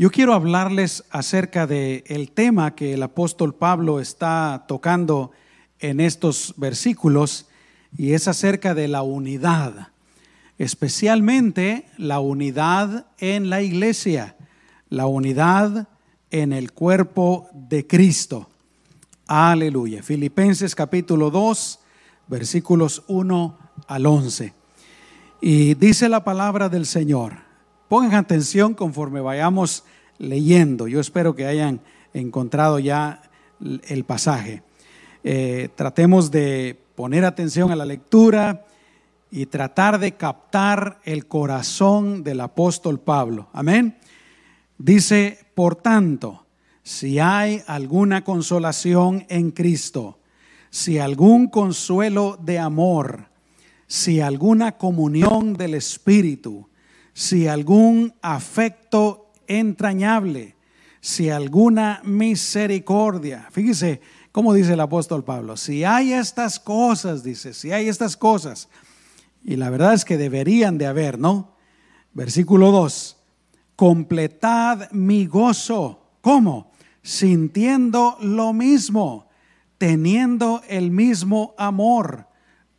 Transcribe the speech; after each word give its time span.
Yo 0.00 0.10
quiero 0.10 0.32
hablarles 0.32 1.04
acerca 1.10 1.66
del 1.66 2.04
el 2.06 2.30
tema 2.30 2.74
que 2.74 2.94
el 2.94 3.02
apóstol 3.02 3.54
Pablo 3.54 4.00
está 4.00 4.64
tocando 4.66 5.30
en 5.78 6.00
estos 6.00 6.54
versículos 6.56 7.48
y 7.98 8.14
es 8.14 8.26
acerca 8.26 8.72
de 8.72 8.88
la 8.88 9.02
unidad, 9.02 9.88
especialmente 10.56 11.84
la 11.98 12.18
unidad 12.18 13.08
en 13.18 13.50
la 13.50 13.60
iglesia, 13.60 14.36
la 14.88 15.04
unidad 15.04 15.88
en 16.30 16.54
el 16.54 16.72
cuerpo 16.72 17.50
de 17.52 17.86
Cristo. 17.86 18.48
Aleluya. 19.26 20.02
Filipenses 20.02 20.74
capítulo 20.74 21.30
2, 21.30 21.78
versículos 22.26 23.02
1 23.06 23.58
al 23.86 24.06
11. 24.06 24.54
Y 25.42 25.74
dice 25.74 26.08
la 26.08 26.24
palabra 26.24 26.70
del 26.70 26.86
Señor. 26.86 27.49
Pongan 27.90 28.14
atención 28.14 28.74
conforme 28.74 29.20
vayamos 29.20 29.82
leyendo. 30.18 30.86
Yo 30.86 31.00
espero 31.00 31.34
que 31.34 31.46
hayan 31.46 31.80
encontrado 32.14 32.78
ya 32.78 33.20
el 33.60 34.04
pasaje. 34.04 34.62
Eh, 35.24 35.70
tratemos 35.74 36.30
de 36.30 36.78
poner 36.94 37.24
atención 37.24 37.72
a 37.72 37.74
la 37.74 37.84
lectura 37.84 38.64
y 39.28 39.46
tratar 39.46 39.98
de 39.98 40.12
captar 40.12 41.00
el 41.02 41.26
corazón 41.26 42.22
del 42.22 42.42
apóstol 42.42 43.00
Pablo. 43.00 43.48
Amén. 43.52 43.98
Dice, 44.78 45.40
por 45.56 45.74
tanto, 45.74 46.46
si 46.84 47.18
hay 47.18 47.60
alguna 47.66 48.22
consolación 48.22 49.26
en 49.28 49.50
Cristo, 49.50 50.20
si 50.70 51.00
algún 51.00 51.48
consuelo 51.48 52.38
de 52.40 52.60
amor, 52.60 53.30
si 53.88 54.20
alguna 54.20 54.78
comunión 54.78 55.54
del 55.54 55.74
Espíritu, 55.74 56.69
si 57.12 57.46
algún 57.46 58.14
afecto 58.22 59.32
entrañable, 59.46 60.56
si 61.00 61.30
alguna 61.30 62.00
misericordia. 62.04 63.48
Fíjese 63.50 64.00
cómo 64.32 64.54
dice 64.54 64.74
el 64.74 64.80
apóstol 64.80 65.24
Pablo, 65.24 65.56
si 65.56 65.84
hay 65.84 66.12
estas 66.12 66.60
cosas, 66.60 67.22
dice, 67.22 67.54
si 67.54 67.72
hay 67.72 67.88
estas 67.88 68.16
cosas, 68.16 68.68
y 69.42 69.56
la 69.56 69.70
verdad 69.70 69.94
es 69.94 70.04
que 70.04 70.18
deberían 70.18 70.78
de 70.78 70.86
haber, 70.86 71.18
¿no? 71.18 71.56
Versículo 72.12 72.70
2, 72.70 73.16
completad 73.76 74.90
mi 74.92 75.26
gozo. 75.26 76.00
¿Cómo? 76.20 76.70
Sintiendo 77.02 78.18
lo 78.20 78.52
mismo, 78.52 79.28
teniendo 79.78 80.62
el 80.68 80.90
mismo 80.90 81.54
amor, 81.56 82.26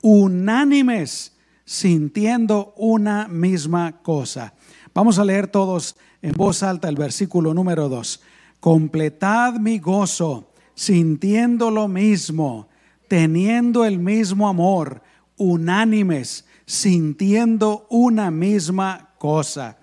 unánimes 0.01 1.30
sintiendo 1.71 2.73
una 2.75 3.29
misma 3.29 4.01
cosa. 4.01 4.53
Vamos 4.93 5.19
a 5.19 5.23
leer 5.23 5.47
todos 5.47 5.95
en 6.21 6.33
voz 6.33 6.63
alta 6.63 6.89
el 6.89 6.97
versículo 6.97 7.53
número 7.53 7.87
2. 7.87 8.21
Completad 8.59 9.53
mi 9.53 9.79
gozo, 9.79 10.51
sintiendo 10.75 11.71
lo 11.71 11.87
mismo, 11.87 12.67
teniendo 13.07 13.85
el 13.85 13.99
mismo 13.99 14.49
amor, 14.49 15.01
unánimes, 15.37 16.43
sintiendo 16.65 17.87
una 17.89 18.31
misma 18.31 19.11
cosa. 19.17 19.77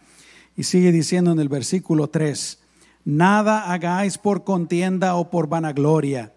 Y 0.58 0.64
sigue 0.64 0.92
diciendo 0.92 1.32
en 1.32 1.40
el 1.40 1.48
versículo 1.48 2.08
3, 2.08 2.58
nada 3.06 3.72
hagáis 3.72 4.18
por 4.18 4.44
contienda 4.44 5.14
o 5.14 5.30
por 5.30 5.48
vanagloria, 5.48 6.34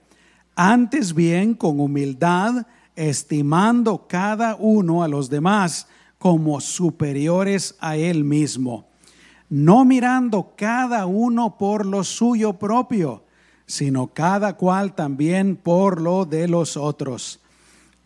antes 0.55 1.13
bien 1.13 1.55
con 1.55 1.81
humildad, 1.81 2.67
estimando 3.09 4.05
cada 4.07 4.55
uno 4.55 5.01
a 5.01 5.07
los 5.07 5.29
demás 5.29 5.87
como 6.19 6.61
superiores 6.61 7.75
a 7.79 7.97
él 7.97 8.23
mismo, 8.23 8.89
no 9.49 9.85
mirando 9.85 10.53
cada 10.55 11.07
uno 11.07 11.57
por 11.57 11.83
lo 11.83 12.03
suyo 12.03 12.59
propio, 12.59 13.23
sino 13.65 14.13
cada 14.13 14.55
cual 14.55 14.93
también 14.93 15.55
por 15.55 15.99
lo 15.99 16.25
de 16.25 16.47
los 16.47 16.77
otros. 16.77 17.39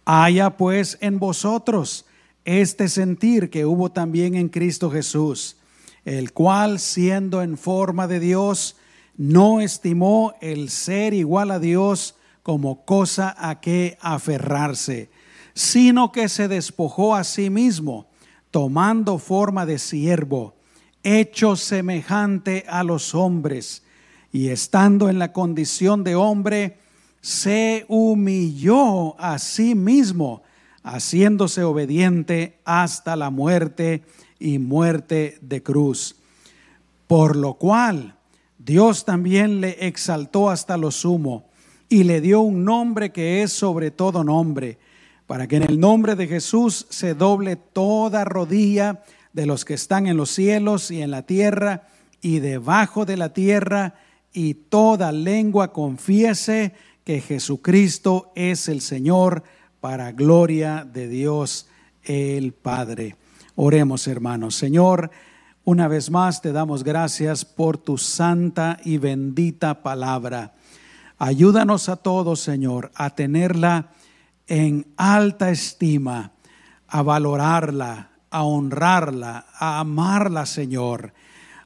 Haya 0.06 0.56
pues 0.56 0.98
en 1.02 1.20
vosotros 1.20 2.06
este 2.46 2.88
sentir 2.88 3.50
que 3.50 3.66
hubo 3.66 3.92
también 3.92 4.36
en 4.36 4.48
Cristo 4.48 4.90
Jesús, 4.90 5.58
el 6.06 6.32
cual 6.32 6.80
siendo 6.80 7.42
en 7.42 7.58
forma 7.58 8.08
de 8.08 8.22
Dios, 8.22 8.78
no 9.18 9.60
estimó 9.60 10.36
el 10.40 10.70
ser 10.70 11.14
igual 11.14 11.52
a 11.52 11.60
Dios, 11.60 12.16
como 12.46 12.86
cosa 12.86 13.36
a 13.40 13.60
que 13.60 13.98
aferrarse, 14.02 15.10
sino 15.56 16.12
que 16.12 16.30
se 16.30 16.48
despojó 16.48 17.16
a 17.16 17.24
sí 17.24 17.50
mismo, 17.50 18.06
tomando 18.52 19.18
forma 19.18 19.66
de 19.66 19.80
siervo, 19.80 20.54
hecho 21.02 21.56
semejante 21.56 22.64
a 22.70 22.84
los 22.84 23.16
hombres, 23.16 23.82
y 24.32 24.50
estando 24.50 25.10
en 25.10 25.18
la 25.18 25.34
condición 25.34 26.04
de 26.04 26.14
hombre, 26.14 26.78
se 27.20 27.84
humilló 27.88 29.20
a 29.20 29.40
sí 29.40 29.74
mismo, 29.74 30.44
haciéndose 30.84 31.64
obediente 31.64 32.60
hasta 32.64 33.16
la 33.16 33.32
muerte 33.32 34.04
y 34.38 34.60
muerte 34.60 35.40
de 35.42 35.64
cruz. 35.64 36.18
Por 37.08 37.38
lo 37.38 37.56
cual 37.56 38.20
Dios 38.60 39.04
también 39.04 39.62
le 39.62 39.88
exaltó 39.88 40.52
hasta 40.52 40.78
lo 40.78 40.92
sumo 40.92 41.48
y 41.90 42.04
le 42.04 42.22
dio 42.22 42.42
un 42.42 42.64
nombre 42.66 43.12
que 43.12 43.44
es 43.44 43.52
sobre 43.54 43.92
todo 43.92 44.24
nombre, 44.24 44.78
para 45.28 45.48
que 45.48 45.58
en 45.58 45.64
el 45.64 45.80
nombre 45.80 46.16
de 46.16 46.28
Jesús 46.28 46.88
se 46.90 47.14
doble 47.14 47.56
toda 47.56 48.26
rodilla 48.26 49.04
de 49.34 49.46
los 49.46 49.66
que 49.66 49.74
están 49.74 50.08
en 50.08 50.18
los 50.18 50.30
cielos 50.30 50.92
y 50.92 51.02
en 51.02 51.12
la 51.12 51.24
tierra 51.24 51.88
y 52.22 52.40
debajo 52.40 53.06
de 53.06 53.18
la 53.18 53.34
tierra, 53.34 53.96
y 54.34 54.54
toda 54.54 55.12
lengua 55.12 55.72
confiese 55.72 56.74
que 57.04 57.22
Jesucristo 57.22 58.32
es 58.36 58.68
el 58.68 58.82
Señor, 58.82 59.44
para 59.80 60.12
gloria 60.12 60.84
de 60.92 61.08
Dios 61.08 61.68
el 62.04 62.54
Padre. 62.54 63.16
Oremos, 63.56 64.08
hermanos. 64.08 64.56
Señor, 64.56 65.12
una 65.64 65.88
vez 65.88 66.10
más 66.10 66.42
te 66.42 66.52
damos 66.52 66.84
gracias 66.84 67.46
por 67.46 67.78
tu 67.78 68.00
santa 68.00 68.80
y 68.84 68.98
bendita 68.98 69.84
palabra. 69.84 70.56
Ayúdanos 71.18 71.88
a 71.88 71.96
todos, 71.96 72.42
Señor, 72.42 72.92
a 72.94 73.16
tenerla 73.16 73.92
en 74.48 74.86
alta 74.98 75.50
estima, 75.50 76.34
a 76.88 77.02
valorarla, 77.02 78.12
a 78.30 78.44
honrarla, 78.44 79.46
a 79.58 79.80
amarla, 79.80 80.46
Señor, 80.46 81.14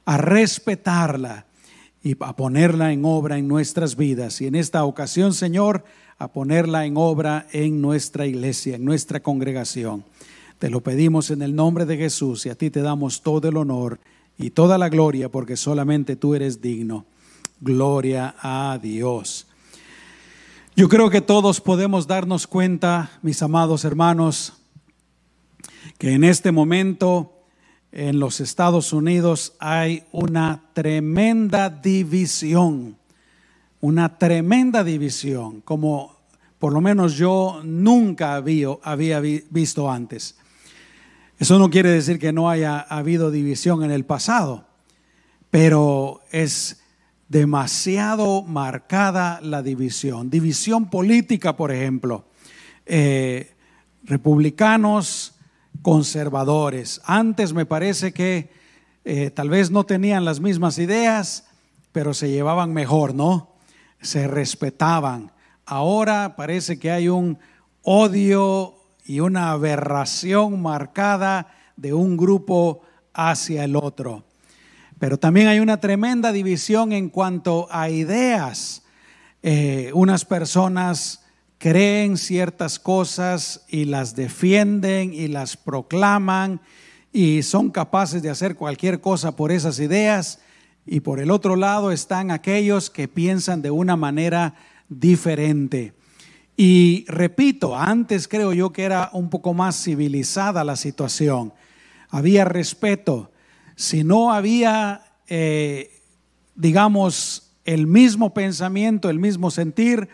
a 0.04 0.16
respetarla 0.16 1.46
y 2.02 2.16
a 2.20 2.36
ponerla 2.36 2.92
en 2.92 3.04
obra 3.04 3.38
en 3.38 3.48
nuestras 3.48 3.96
vidas. 3.96 4.40
Y 4.40 4.46
en 4.46 4.54
esta 4.54 4.84
ocasión, 4.84 5.34
Señor, 5.34 5.84
a 6.18 6.28
ponerla 6.28 6.86
en 6.86 6.96
obra 6.96 7.46
en 7.50 7.80
nuestra 7.80 8.26
iglesia, 8.26 8.76
en 8.76 8.84
nuestra 8.84 9.20
congregación. 9.20 10.04
Te 10.60 10.70
lo 10.70 10.82
pedimos 10.82 11.30
en 11.30 11.42
el 11.42 11.56
nombre 11.56 11.86
de 11.86 11.96
Jesús 11.96 12.46
y 12.46 12.50
a 12.50 12.54
ti 12.54 12.70
te 12.70 12.82
damos 12.82 13.22
todo 13.22 13.48
el 13.48 13.56
honor 13.56 13.98
y 14.38 14.50
toda 14.50 14.78
la 14.78 14.90
gloria 14.90 15.28
porque 15.28 15.56
solamente 15.56 16.16
tú 16.16 16.34
eres 16.34 16.60
digno. 16.60 17.06
Gloria 17.60 18.34
a 18.40 18.78
Dios. 18.80 19.46
Yo 20.74 20.88
creo 20.88 21.10
que 21.10 21.20
todos 21.20 21.60
podemos 21.60 22.06
darnos 22.06 22.46
cuenta, 22.46 23.10
mis 23.20 23.42
amados 23.42 23.84
hermanos, 23.84 24.54
que 25.98 26.14
en 26.14 26.24
este 26.24 26.52
momento 26.52 27.44
en 27.92 28.18
los 28.18 28.40
Estados 28.40 28.94
Unidos 28.94 29.52
hay 29.58 30.04
una 30.10 30.70
tremenda 30.72 31.68
división, 31.68 32.96
una 33.82 34.16
tremenda 34.16 34.82
división, 34.82 35.60
como 35.60 36.16
por 36.58 36.72
lo 36.72 36.80
menos 36.80 37.18
yo 37.18 37.60
nunca 37.62 38.36
había, 38.36 38.68
había 38.82 39.20
visto 39.20 39.90
antes. 39.90 40.38
Eso 41.38 41.58
no 41.58 41.68
quiere 41.68 41.90
decir 41.90 42.18
que 42.18 42.32
no 42.32 42.48
haya 42.48 42.80
habido 42.80 43.30
división 43.30 43.84
en 43.84 43.90
el 43.90 44.06
pasado, 44.06 44.64
pero 45.50 46.22
es 46.32 46.79
demasiado 47.30 48.42
marcada 48.42 49.40
la 49.40 49.62
división. 49.62 50.30
División 50.30 50.90
política, 50.90 51.56
por 51.56 51.70
ejemplo. 51.70 52.24
Eh, 52.86 53.54
republicanos, 54.02 55.36
conservadores. 55.80 57.00
Antes 57.04 57.52
me 57.52 57.66
parece 57.66 58.12
que 58.12 58.50
eh, 59.04 59.30
tal 59.30 59.48
vez 59.48 59.70
no 59.70 59.84
tenían 59.86 60.24
las 60.24 60.40
mismas 60.40 60.78
ideas, 60.78 61.46
pero 61.92 62.14
se 62.14 62.30
llevaban 62.30 62.72
mejor, 62.72 63.14
¿no? 63.14 63.54
Se 64.00 64.26
respetaban. 64.26 65.30
Ahora 65.64 66.34
parece 66.34 66.80
que 66.80 66.90
hay 66.90 67.08
un 67.08 67.38
odio 67.82 68.74
y 69.04 69.20
una 69.20 69.52
aberración 69.52 70.60
marcada 70.60 71.54
de 71.76 71.94
un 71.94 72.16
grupo 72.16 72.80
hacia 73.14 73.62
el 73.62 73.76
otro. 73.76 74.24
Pero 75.00 75.18
también 75.18 75.48
hay 75.48 75.60
una 75.60 75.80
tremenda 75.80 76.30
división 76.30 76.92
en 76.92 77.08
cuanto 77.08 77.68
a 77.70 77.88
ideas. 77.88 78.82
Eh, 79.42 79.90
unas 79.94 80.26
personas 80.26 81.24
creen 81.56 82.18
ciertas 82.18 82.78
cosas 82.78 83.64
y 83.66 83.86
las 83.86 84.14
defienden 84.14 85.14
y 85.14 85.28
las 85.28 85.56
proclaman 85.56 86.60
y 87.14 87.42
son 87.42 87.70
capaces 87.70 88.22
de 88.22 88.28
hacer 88.28 88.56
cualquier 88.56 89.00
cosa 89.00 89.36
por 89.36 89.52
esas 89.52 89.80
ideas 89.80 90.40
y 90.84 91.00
por 91.00 91.18
el 91.18 91.30
otro 91.30 91.56
lado 91.56 91.92
están 91.92 92.30
aquellos 92.30 92.90
que 92.90 93.08
piensan 93.08 93.62
de 93.62 93.70
una 93.70 93.96
manera 93.96 94.54
diferente. 94.90 95.94
Y 96.58 97.06
repito, 97.08 97.74
antes 97.74 98.28
creo 98.28 98.52
yo 98.52 98.70
que 98.70 98.82
era 98.82 99.08
un 99.14 99.30
poco 99.30 99.54
más 99.54 99.82
civilizada 99.82 100.62
la 100.62 100.76
situación. 100.76 101.54
Había 102.10 102.44
respeto. 102.44 103.30
Si 103.80 104.04
no 104.04 104.30
había, 104.30 105.14
eh, 105.26 106.02
digamos, 106.54 107.54
el 107.64 107.86
mismo 107.86 108.34
pensamiento, 108.34 109.08
el 109.08 109.18
mismo 109.18 109.50
sentir, 109.50 110.06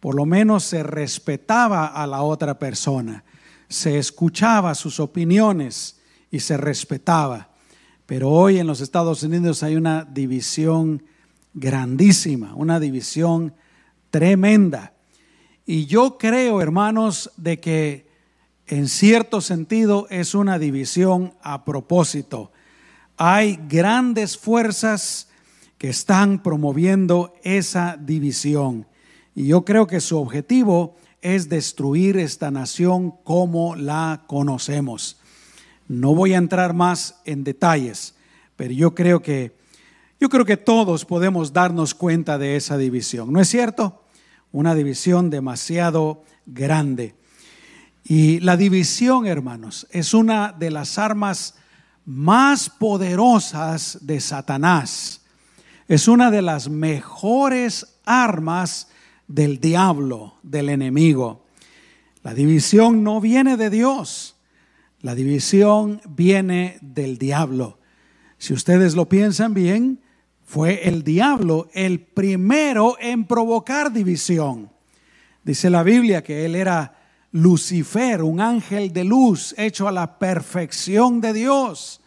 por 0.00 0.16
lo 0.16 0.26
menos 0.26 0.64
se 0.64 0.82
respetaba 0.82 1.86
a 1.86 2.08
la 2.08 2.22
otra 2.22 2.58
persona, 2.58 3.22
se 3.68 3.98
escuchaba 3.98 4.74
sus 4.74 4.98
opiniones 4.98 6.00
y 6.32 6.40
se 6.40 6.56
respetaba. 6.56 7.50
Pero 8.04 8.30
hoy 8.30 8.58
en 8.58 8.66
los 8.66 8.80
Estados 8.80 9.22
Unidos 9.22 9.62
hay 9.62 9.76
una 9.76 10.04
división 10.04 11.04
grandísima, 11.52 12.56
una 12.56 12.80
división 12.80 13.54
tremenda. 14.10 14.92
Y 15.64 15.86
yo 15.86 16.18
creo, 16.18 16.60
hermanos, 16.60 17.30
de 17.36 17.60
que 17.60 18.08
en 18.66 18.88
cierto 18.88 19.40
sentido 19.40 20.08
es 20.10 20.34
una 20.34 20.58
división 20.58 21.32
a 21.44 21.64
propósito. 21.64 22.50
Hay 23.26 23.58
grandes 23.70 24.36
fuerzas 24.36 25.30
que 25.78 25.88
están 25.88 26.42
promoviendo 26.42 27.34
esa 27.42 27.96
división. 27.96 28.86
Y 29.34 29.46
yo 29.46 29.64
creo 29.64 29.86
que 29.86 30.02
su 30.02 30.18
objetivo 30.18 30.98
es 31.22 31.48
destruir 31.48 32.18
esta 32.18 32.50
nación 32.50 33.14
como 33.24 33.76
la 33.76 34.24
conocemos. 34.26 35.16
No 35.88 36.14
voy 36.14 36.34
a 36.34 36.36
entrar 36.36 36.74
más 36.74 37.22
en 37.24 37.44
detalles, 37.44 38.14
pero 38.56 38.74
yo 38.74 38.94
creo 38.94 39.22
que 39.22 39.56
yo 40.20 40.28
creo 40.28 40.44
que 40.44 40.58
todos 40.58 41.06
podemos 41.06 41.54
darnos 41.54 41.94
cuenta 41.94 42.36
de 42.36 42.56
esa 42.56 42.76
división, 42.76 43.32
¿no 43.32 43.40
es 43.40 43.48
cierto? 43.48 44.02
Una 44.52 44.74
división 44.74 45.30
demasiado 45.30 46.24
grande. 46.44 47.14
Y 48.04 48.40
la 48.40 48.58
división, 48.58 49.26
hermanos, 49.26 49.86
es 49.92 50.12
una 50.12 50.52
de 50.52 50.70
las 50.70 50.98
armas 50.98 51.54
más 52.04 52.68
poderosas 52.70 53.98
de 54.02 54.20
Satanás. 54.20 55.22
Es 55.88 56.08
una 56.08 56.30
de 56.30 56.42
las 56.42 56.68
mejores 56.68 57.98
armas 58.04 58.88
del 59.28 59.60
diablo, 59.60 60.34
del 60.42 60.68
enemigo. 60.68 61.44
La 62.22 62.34
división 62.34 63.02
no 63.02 63.20
viene 63.20 63.56
de 63.56 63.70
Dios. 63.70 64.36
La 65.00 65.14
división 65.14 66.00
viene 66.08 66.78
del 66.80 67.18
diablo. 67.18 67.78
Si 68.38 68.54
ustedes 68.54 68.94
lo 68.94 69.08
piensan 69.08 69.52
bien, 69.52 70.00
fue 70.44 70.88
el 70.88 71.02
diablo 71.04 71.68
el 71.74 72.00
primero 72.00 72.96
en 73.00 73.24
provocar 73.26 73.92
división. 73.92 74.70
Dice 75.42 75.68
la 75.68 75.82
Biblia 75.82 76.22
que 76.22 76.46
él 76.46 76.54
era 76.54 76.93
Lucifer, 77.34 78.22
un 78.22 78.40
ángel 78.40 78.92
de 78.92 79.04
luz 79.04 79.54
hecho 79.58 79.88
a 79.88 79.92
la 79.92 80.18
perfección 80.18 81.20
de 81.20 81.32
Dios. 81.32 82.00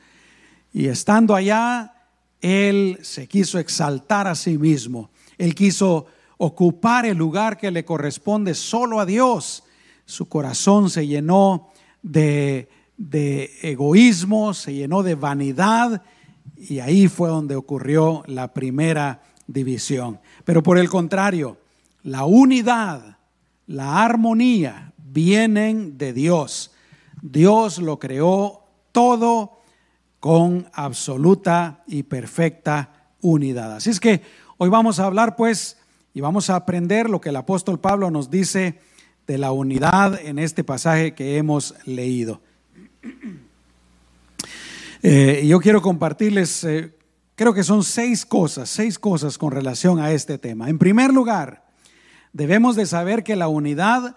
Y 0.73 0.87
estando 0.87 1.35
allá, 1.35 1.93
él 2.41 2.99
se 3.01 3.27
quiso 3.27 3.59
exaltar 3.59 4.27
a 4.27 4.35
sí 4.35 4.57
mismo. 4.57 5.09
Él 5.37 5.53
quiso 5.53 6.07
ocupar 6.37 7.05
el 7.05 7.17
lugar 7.17 7.57
que 7.57 7.71
le 7.71 7.85
corresponde 7.85 8.53
solo 8.53 8.99
a 8.99 9.05
Dios. 9.05 9.63
Su 10.05 10.29
corazón 10.29 10.89
se 10.89 11.05
llenó 11.05 11.69
de 12.01 12.69
de 12.97 13.51
egoísmo, 13.61 14.53
se 14.53 14.73
llenó 14.73 15.03
de 15.03 15.15
vanidad 15.15 16.01
y 16.57 16.79
ahí 16.79 17.07
fue 17.07 17.29
donde 17.29 17.55
ocurrió 17.55 18.23
la 18.25 18.53
primera 18.53 19.21
división. 19.45 20.19
Pero 20.43 20.63
por 20.63 20.79
el 20.79 20.89
contrario, 20.89 21.57
la 22.01 22.25
unidad, 22.25 23.17
la 23.67 24.03
armonía 24.03 24.93
vienen 25.17 25.97
de 25.97 26.13
Dios. 26.13 26.69
Dios 27.23 27.79
lo 27.79 27.97
creó 27.97 28.61
todo 28.91 29.61
con 30.19 30.69
absoluta 30.73 31.83
y 31.87 32.03
perfecta 32.03 33.09
unidad. 33.21 33.77
Así 33.77 33.89
es 33.89 33.99
que 33.99 34.21
hoy 34.57 34.69
vamos 34.69 34.99
a 34.99 35.07
hablar 35.07 35.35
pues 35.35 35.77
y 36.13 36.21
vamos 36.21 36.51
a 36.51 36.55
aprender 36.55 37.09
lo 37.09 37.19
que 37.19 37.29
el 37.29 37.35
apóstol 37.35 37.79
Pablo 37.79 38.11
nos 38.11 38.29
dice 38.29 38.79
de 39.25 39.39
la 39.39 39.51
unidad 39.51 40.21
en 40.23 40.37
este 40.37 40.63
pasaje 40.63 41.15
que 41.15 41.37
hemos 41.37 41.73
leído. 41.85 42.39
Eh, 45.01 45.47
yo 45.47 45.59
quiero 45.59 45.81
compartirles, 45.81 46.63
eh, 46.63 46.93
creo 47.33 47.55
que 47.55 47.63
son 47.63 47.83
seis 47.83 48.23
cosas, 48.23 48.69
seis 48.69 48.99
cosas 48.99 49.39
con 49.39 49.51
relación 49.51 49.99
a 49.99 50.11
este 50.11 50.37
tema. 50.37 50.69
En 50.69 50.77
primer 50.77 51.11
lugar, 51.11 51.63
debemos 52.33 52.75
de 52.75 52.85
saber 52.85 53.23
que 53.23 53.35
la 53.35 53.47
unidad 53.47 54.15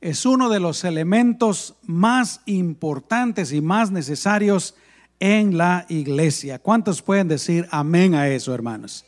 es 0.00 0.24
uno 0.24 0.48
de 0.48 0.60
los 0.60 0.84
elementos 0.84 1.74
más 1.86 2.40
importantes 2.46 3.52
y 3.52 3.60
más 3.60 3.90
necesarios 3.90 4.74
en 5.18 5.58
la 5.58 5.84
iglesia. 5.88 6.58
¿Cuántos 6.58 7.02
pueden 7.02 7.28
decir 7.28 7.68
amén 7.70 8.14
a 8.14 8.28
eso, 8.28 8.54
hermanos? 8.54 9.04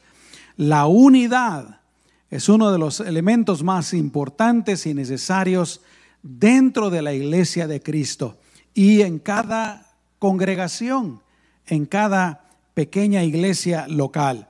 La 0.56 0.86
unidad 0.86 1.80
es 2.30 2.48
uno 2.48 2.70
de 2.70 2.78
los 2.78 3.00
elementos 3.00 3.62
más 3.62 3.94
importantes 3.94 4.86
y 4.86 4.94
necesarios 4.94 5.80
dentro 6.22 6.90
de 6.90 7.02
la 7.02 7.14
iglesia 7.14 7.66
de 7.66 7.82
Cristo 7.82 8.38
y 8.74 9.00
en 9.00 9.18
cada 9.18 9.86
congregación, 10.18 11.22
en 11.66 11.86
cada 11.86 12.44
pequeña 12.74 13.24
iglesia 13.24 13.86
local. 13.88 14.48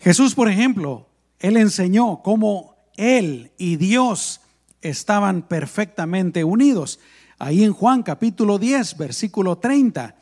Jesús, 0.00 0.34
por 0.34 0.48
ejemplo, 0.48 1.08
él 1.38 1.56
enseñó 1.56 2.20
cómo 2.22 2.76
él 2.96 3.52
y 3.58 3.76
Dios 3.76 4.41
estaban 4.82 5.42
perfectamente 5.42 6.44
unidos. 6.44 7.00
Ahí 7.38 7.64
en 7.64 7.72
Juan 7.72 8.02
capítulo 8.02 8.58
10, 8.58 8.96
versículo 8.98 9.56
30, 9.58 10.14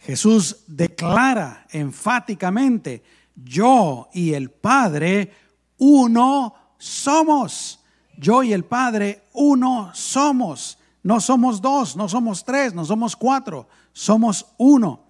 Jesús 0.00 0.64
declara 0.66 1.66
enfáticamente, 1.70 3.02
yo 3.34 4.08
y 4.12 4.34
el 4.34 4.50
Padre 4.50 5.32
uno 5.78 6.54
somos. 6.76 7.80
Yo 8.16 8.42
y 8.42 8.52
el 8.52 8.64
Padre 8.64 9.22
uno 9.32 9.90
somos. 9.94 10.78
No 11.02 11.20
somos 11.20 11.60
dos, 11.60 11.96
no 11.96 12.08
somos 12.08 12.44
tres, 12.44 12.74
no 12.74 12.84
somos 12.84 13.16
cuatro, 13.16 13.68
somos 13.92 14.46
uno. 14.58 15.04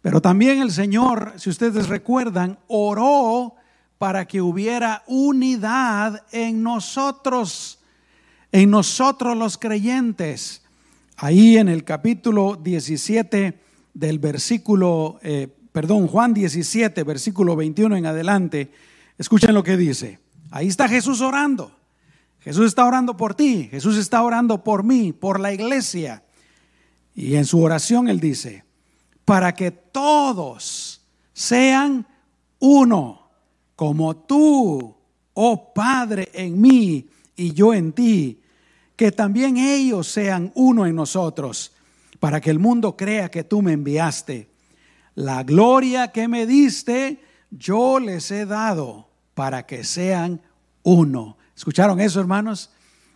Pero 0.00 0.20
también 0.20 0.60
el 0.60 0.70
Señor, 0.70 1.34
si 1.36 1.50
ustedes 1.50 1.88
recuerdan, 1.88 2.58
oró 2.68 3.54
para 3.98 4.26
que 4.26 4.40
hubiera 4.40 5.02
unidad 5.06 6.24
en 6.30 6.62
nosotros, 6.62 7.80
en 8.54 8.70
nosotros 8.70 9.36
los 9.36 9.58
creyentes. 9.58 10.62
Ahí 11.16 11.56
en 11.56 11.68
el 11.68 11.82
capítulo 11.82 12.54
17 12.54 13.58
del 13.94 14.20
versículo, 14.20 15.18
eh, 15.22 15.48
perdón, 15.72 16.06
Juan 16.06 16.32
17, 16.32 17.02
versículo 17.02 17.56
21 17.56 17.96
en 17.96 18.06
adelante, 18.06 18.70
escuchen 19.18 19.54
lo 19.54 19.64
que 19.64 19.76
dice. 19.76 20.20
Ahí 20.52 20.68
está 20.68 20.88
Jesús 20.88 21.20
orando. 21.20 21.72
Jesús 22.38 22.66
está 22.66 22.84
orando 22.84 23.16
por 23.16 23.34
ti, 23.34 23.66
Jesús 23.72 23.96
está 23.96 24.22
orando 24.22 24.62
por 24.62 24.84
mí, 24.84 25.12
por 25.12 25.40
la 25.40 25.52
iglesia. 25.52 26.22
Y 27.12 27.34
en 27.34 27.46
su 27.46 27.60
oración 27.60 28.06
él 28.06 28.20
dice, 28.20 28.62
para 29.24 29.52
que 29.56 29.72
todos 29.72 31.00
sean 31.32 32.06
uno, 32.60 33.30
como 33.74 34.14
tú, 34.14 34.94
oh 35.32 35.74
Padre, 35.74 36.28
en 36.32 36.60
mí 36.60 37.08
y 37.34 37.52
yo 37.52 37.74
en 37.74 37.92
ti, 37.92 38.42
que 38.96 39.12
también 39.12 39.56
ellos 39.56 40.08
sean 40.08 40.52
uno 40.54 40.86
en 40.86 40.94
nosotros, 40.96 41.72
para 42.20 42.40
que 42.40 42.50
el 42.50 42.58
mundo 42.58 42.96
crea 42.96 43.30
que 43.30 43.44
tú 43.44 43.62
me 43.62 43.72
enviaste. 43.72 44.48
La 45.14 45.42
gloria 45.42 46.12
que 46.12 46.28
me 46.28 46.46
diste, 46.46 47.22
yo 47.50 47.98
les 47.98 48.30
he 48.30 48.46
dado 48.46 49.08
para 49.34 49.66
que 49.66 49.84
sean 49.84 50.40
uno 50.82 51.36
¿Escucharon 51.56 52.00
eso, 52.00 52.20
hermanos? 52.20 52.70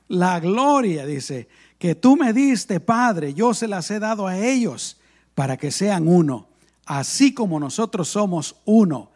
La 0.06 0.40
gloria, 0.40 1.04
dice, 1.04 1.48
que 1.78 1.94
tú 1.94 2.16
me 2.16 2.32
diste, 2.32 2.80
Padre, 2.80 3.34
yo 3.34 3.52
se 3.52 3.68
las 3.68 3.90
he 3.90 3.98
dado 3.98 4.26
a 4.26 4.38
ellos 4.38 4.98
para 5.34 5.56
que 5.56 5.70
sean 5.70 6.08
uno, 6.08 6.48
así 6.86 7.34
como 7.34 7.60
nosotros 7.60 8.08
somos 8.08 8.56
uno. 8.64 9.10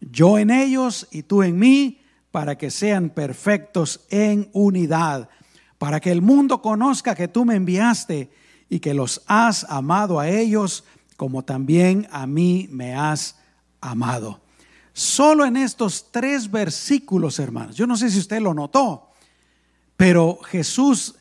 Yo 0.00 0.38
en 0.38 0.50
ellos 0.50 1.08
y 1.10 1.22
tú 1.22 1.42
en 1.42 1.58
mí, 1.58 2.00
para 2.30 2.58
que 2.58 2.70
sean 2.70 3.10
perfectos 3.10 4.06
en 4.10 4.50
unidad, 4.52 5.28
para 5.84 6.00
que 6.00 6.10
el 6.10 6.22
mundo 6.22 6.62
conozca 6.62 7.14
que 7.14 7.28
tú 7.28 7.44
me 7.44 7.56
enviaste 7.56 8.30
y 8.70 8.80
que 8.80 8.94
los 8.94 9.20
has 9.26 9.64
amado 9.68 10.18
a 10.18 10.30
ellos 10.30 10.82
como 11.18 11.44
también 11.44 12.08
a 12.10 12.26
mí 12.26 12.68
me 12.70 12.94
has 12.94 13.36
amado. 13.82 14.40
Solo 14.94 15.44
en 15.44 15.58
estos 15.58 16.10
tres 16.10 16.50
versículos, 16.50 17.38
hermanos. 17.38 17.76
Yo 17.76 17.86
no 17.86 17.98
sé 17.98 18.08
si 18.08 18.18
usted 18.18 18.40
lo 18.40 18.54
notó, 18.54 19.10
pero 19.98 20.38
Jesús 20.44 21.16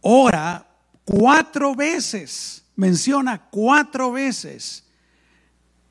ora 0.00 0.66
cuatro 1.04 1.74
veces, 1.74 2.64
menciona 2.76 3.42
cuatro 3.50 4.10
veces 4.10 4.84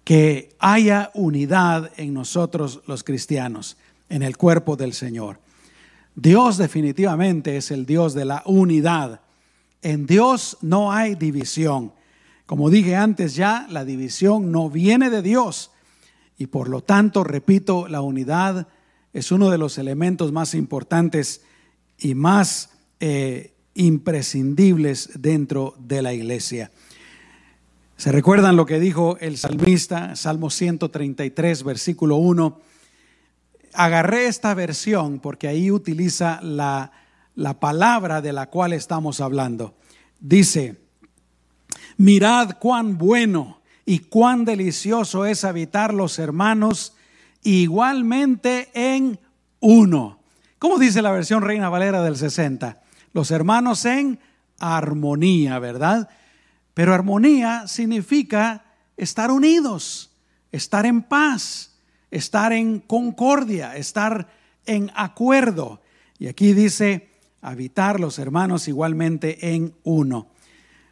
que 0.04 0.56
haya 0.58 1.12
unidad 1.14 1.92
en 1.98 2.16
nosotros 2.16 2.82
los 2.88 3.04
cristianos, 3.04 3.78
en 4.10 4.24
el 4.24 4.38
cuerpo 4.38 4.76
del 4.76 4.94
Señor. 4.94 5.45
Dios 6.16 6.58
definitivamente 6.58 7.58
es 7.58 7.72
el 7.72 7.86
Dios 7.86 8.14
de 8.14 8.26
la 8.26 8.42
unidad. 8.46 9.22
En 9.82 10.06
Dios 10.06 10.58
no 10.62 10.92
hay 10.92 11.16
división. 11.16 11.92
Como 12.46 12.70
dije 12.70 12.96
antes 12.96 13.36
ya, 13.36 13.68
la 13.70 13.86
división 13.86 14.52
no 14.52 14.70
viene 14.70 15.10
de 15.10 15.22
Dios. 15.22 15.72
Y 16.38 16.48
por 16.48 16.70
lo 16.70 16.82
tanto, 16.82 17.24
repito, 17.24 17.88
la 17.88 18.02
unidad 18.02 18.68
es 19.14 19.32
uno 19.32 19.50
de 19.50 19.58
los 19.58 19.78
elementos 19.78 20.32
más 20.32 20.54
importantes 20.54 21.42
y 21.98 22.16
más 22.16 22.70
eh, 23.00 23.54
imprescindibles 23.74 25.10
dentro 25.16 25.76
de 25.80 26.02
la 26.02 26.14
iglesia. 26.14 26.72
¿Se 27.98 28.12
recuerdan 28.12 28.58
lo 28.58 28.66
que 28.66 28.80
dijo 28.80 29.18
el 29.22 29.38
salmista, 29.38 30.16
Salmo 30.16 30.50
133, 30.50 31.64
versículo 31.64 32.18
1? 32.18 32.60
Agarré 33.76 34.28
esta 34.28 34.54
versión 34.54 35.20
porque 35.20 35.48
ahí 35.48 35.72
utiliza 35.72 36.40
la, 36.42 36.92
la 37.36 37.60
palabra 37.60 38.22
de 38.22 38.34
la 38.34 38.50
cual 38.50 38.74
estamos 38.74 39.22
hablando. 39.22 39.76
Dice, 40.20 40.82
mirad 41.98 42.58
cuán 42.60 42.98
bueno 42.98 43.62
y 43.86 44.00
cuán 44.00 44.46
delicioso 44.46 45.26
es 45.26 45.44
habitar 45.44 45.94
los 45.94 46.18
hermanos 46.20 46.96
igualmente 47.44 48.70
en 48.74 49.20
uno. 49.60 50.20
¿Cómo 50.58 50.80
dice 50.80 51.02
la 51.02 51.12
versión 51.12 51.44
Reina 51.44 51.70
Valera 51.70 52.02
del 52.02 52.18
60? 52.18 52.82
Los 53.14 53.32
hermanos 53.32 53.86
en 53.86 54.20
armonía, 54.60 55.60
¿verdad? 55.60 56.10
Pero 56.74 56.94
armonía 56.94 57.68
significa 57.68 58.66
estar 58.98 59.32
unidos, 59.32 60.12
estar 60.52 60.86
en 60.86 61.04
paz, 61.04 61.75
estar 62.12 62.54
en 62.54 62.80
concordia, 62.80 63.76
estar 63.76 64.28
en 64.66 64.92
acuerdo. 64.96 65.82
Y 66.18 66.28
aquí 66.28 66.54
dice, 66.54 67.10
habitar 67.42 68.00
los 68.00 68.20
hermanos 68.20 68.68
igualmente 68.68 69.54
en 69.54 69.76
uno. 69.84 70.28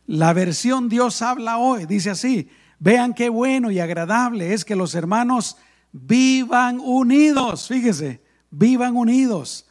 La 0.05 0.33
versión 0.33 0.89
Dios 0.89 1.21
habla 1.21 1.57
hoy 1.57 1.85
dice 1.85 2.09
así, 2.09 2.49
vean 2.79 3.13
qué 3.13 3.29
bueno 3.29 3.71
y 3.71 3.79
agradable 3.79 4.53
es 4.53 4.65
que 4.65 4.75
los 4.75 4.95
hermanos 4.95 5.57
vivan 5.93 6.79
unidos, 6.79 7.67
fíjese, 7.67 8.21
vivan 8.51 8.95
unidos. 8.95 9.65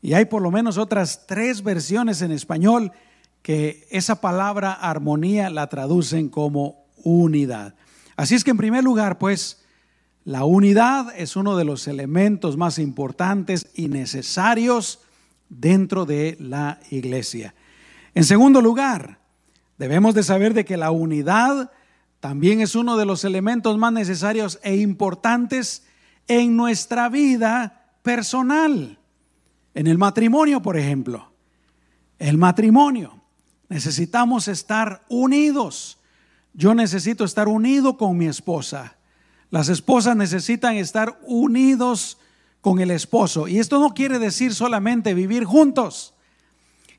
Y 0.00 0.14
hay 0.14 0.24
por 0.24 0.42
lo 0.42 0.50
menos 0.50 0.78
otras 0.78 1.26
tres 1.26 1.62
versiones 1.62 2.22
en 2.22 2.32
español 2.32 2.92
que 3.42 3.86
esa 3.90 4.20
palabra 4.20 4.72
armonía 4.72 5.50
la 5.50 5.68
traducen 5.68 6.28
como 6.28 6.86
unidad. 7.04 7.74
Así 8.16 8.34
es 8.34 8.44
que 8.44 8.50
en 8.50 8.56
primer 8.56 8.84
lugar, 8.84 9.18
pues, 9.18 9.57
la 10.28 10.44
unidad 10.44 11.14
es 11.16 11.36
uno 11.36 11.56
de 11.56 11.64
los 11.64 11.88
elementos 11.88 12.58
más 12.58 12.78
importantes 12.78 13.70
y 13.72 13.88
necesarios 13.88 15.00
dentro 15.48 16.04
de 16.04 16.36
la 16.38 16.80
iglesia. 16.90 17.54
En 18.12 18.24
segundo 18.24 18.60
lugar, 18.60 19.20
debemos 19.78 20.14
de 20.14 20.22
saber 20.22 20.52
de 20.52 20.66
que 20.66 20.76
la 20.76 20.90
unidad 20.90 21.70
también 22.20 22.60
es 22.60 22.74
uno 22.74 22.98
de 22.98 23.06
los 23.06 23.24
elementos 23.24 23.78
más 23.78 23.90
necesarios 23.90 24.60
e 24.62 24.76
importantes 24.76 25.86
en 26.26 26.58
nuestra 26.58 27.08
vida 27.08 27.86
personal. 28.02 28.98
En 29.72 29.86
el 29.86 29.96
matrimonio, 29.96 30.60
por 30.60 30.76
ejemplo. 30.76 31.32
El 32.18 32.36
matrimonio. 32.36 33.18
Necesitamos 33.70 34.46
estar 34.46 35.06
unidos. 35.08 35.98
Yo 36.52 36.74
necesito 36.74 37.24
estar 37.24 37.48
unido 37.48 37.96
con 37.96 38.18
mi 38.18 38.26
esposa. 38.26 38.97
Las 39.50 39.68
esposas 39.68 40.16
necesitan 40.16 40.76
estar 40.76 41.18
unidos 41.22 42.18
con 42.60 42.80
el 42.80 42.90
esposo. 42.90 43.48
Y 43.48 43.58
esto 43.58 43.78
no 43.78 43.94
quiere 43.94 44.18
decir 44.18 44.54
solamente 44.54 45.14
vivir 45.14 45.44
juntos. 45.44 46.14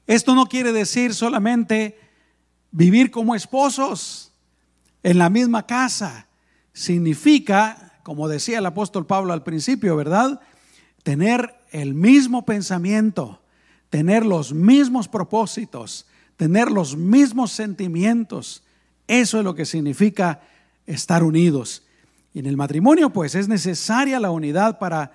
Esto 0.08 0.34
no 0.34 0.48
quiere 0.48 0.72
decir 0.72 1.14
solamente 1.14 2.00
vivir 2.72 3.12
como 3.12 3.36
esposos 3.36 4.32
en 5.04 5.18
la 5.18 5.30
misma 5.30 5.66
casa. 5.66 6.28
Significa, 6.74 8.00
como 8.04 8.28
decía 8.28 8.58
el 8.60 8.66
apóstol 8.66 9.06
Pablo 9.06 9.34
al 9.34 9.44
principio, 9.44 9.96
¿verdad? 9.96 10.40
Tener 11.04 11.56
el 11.72 11.94
mismo 11.94 12.46
pensamiento, 12.46 13.42
tener 13.92 14.26
los 14.26 14.54
mismos 14.54 15.08
propósitos, 15.08 16.08
tener 16.38 16.72
los 16.72 16.96
mismos 16.96 17.52
sentimientos. 17.52 18.64
Eso 19.08 19.38
es 19.38 19.44
lo 19.44 19.54
que 19.54 19.66
significa 19.66 20.42
estar 20.88 21.24
unidos. 21.24 21.84
Y 22.34 22.40
en 22.40 22.46
el 22.46 22.58
matrimonio, 22.58 23.10
pues, 23.10 23.36
es 23.36 23.48
necesaria 23.48 24.20
la 24.20 24.32
unidad 24.32 24.80
para 24.80 25.12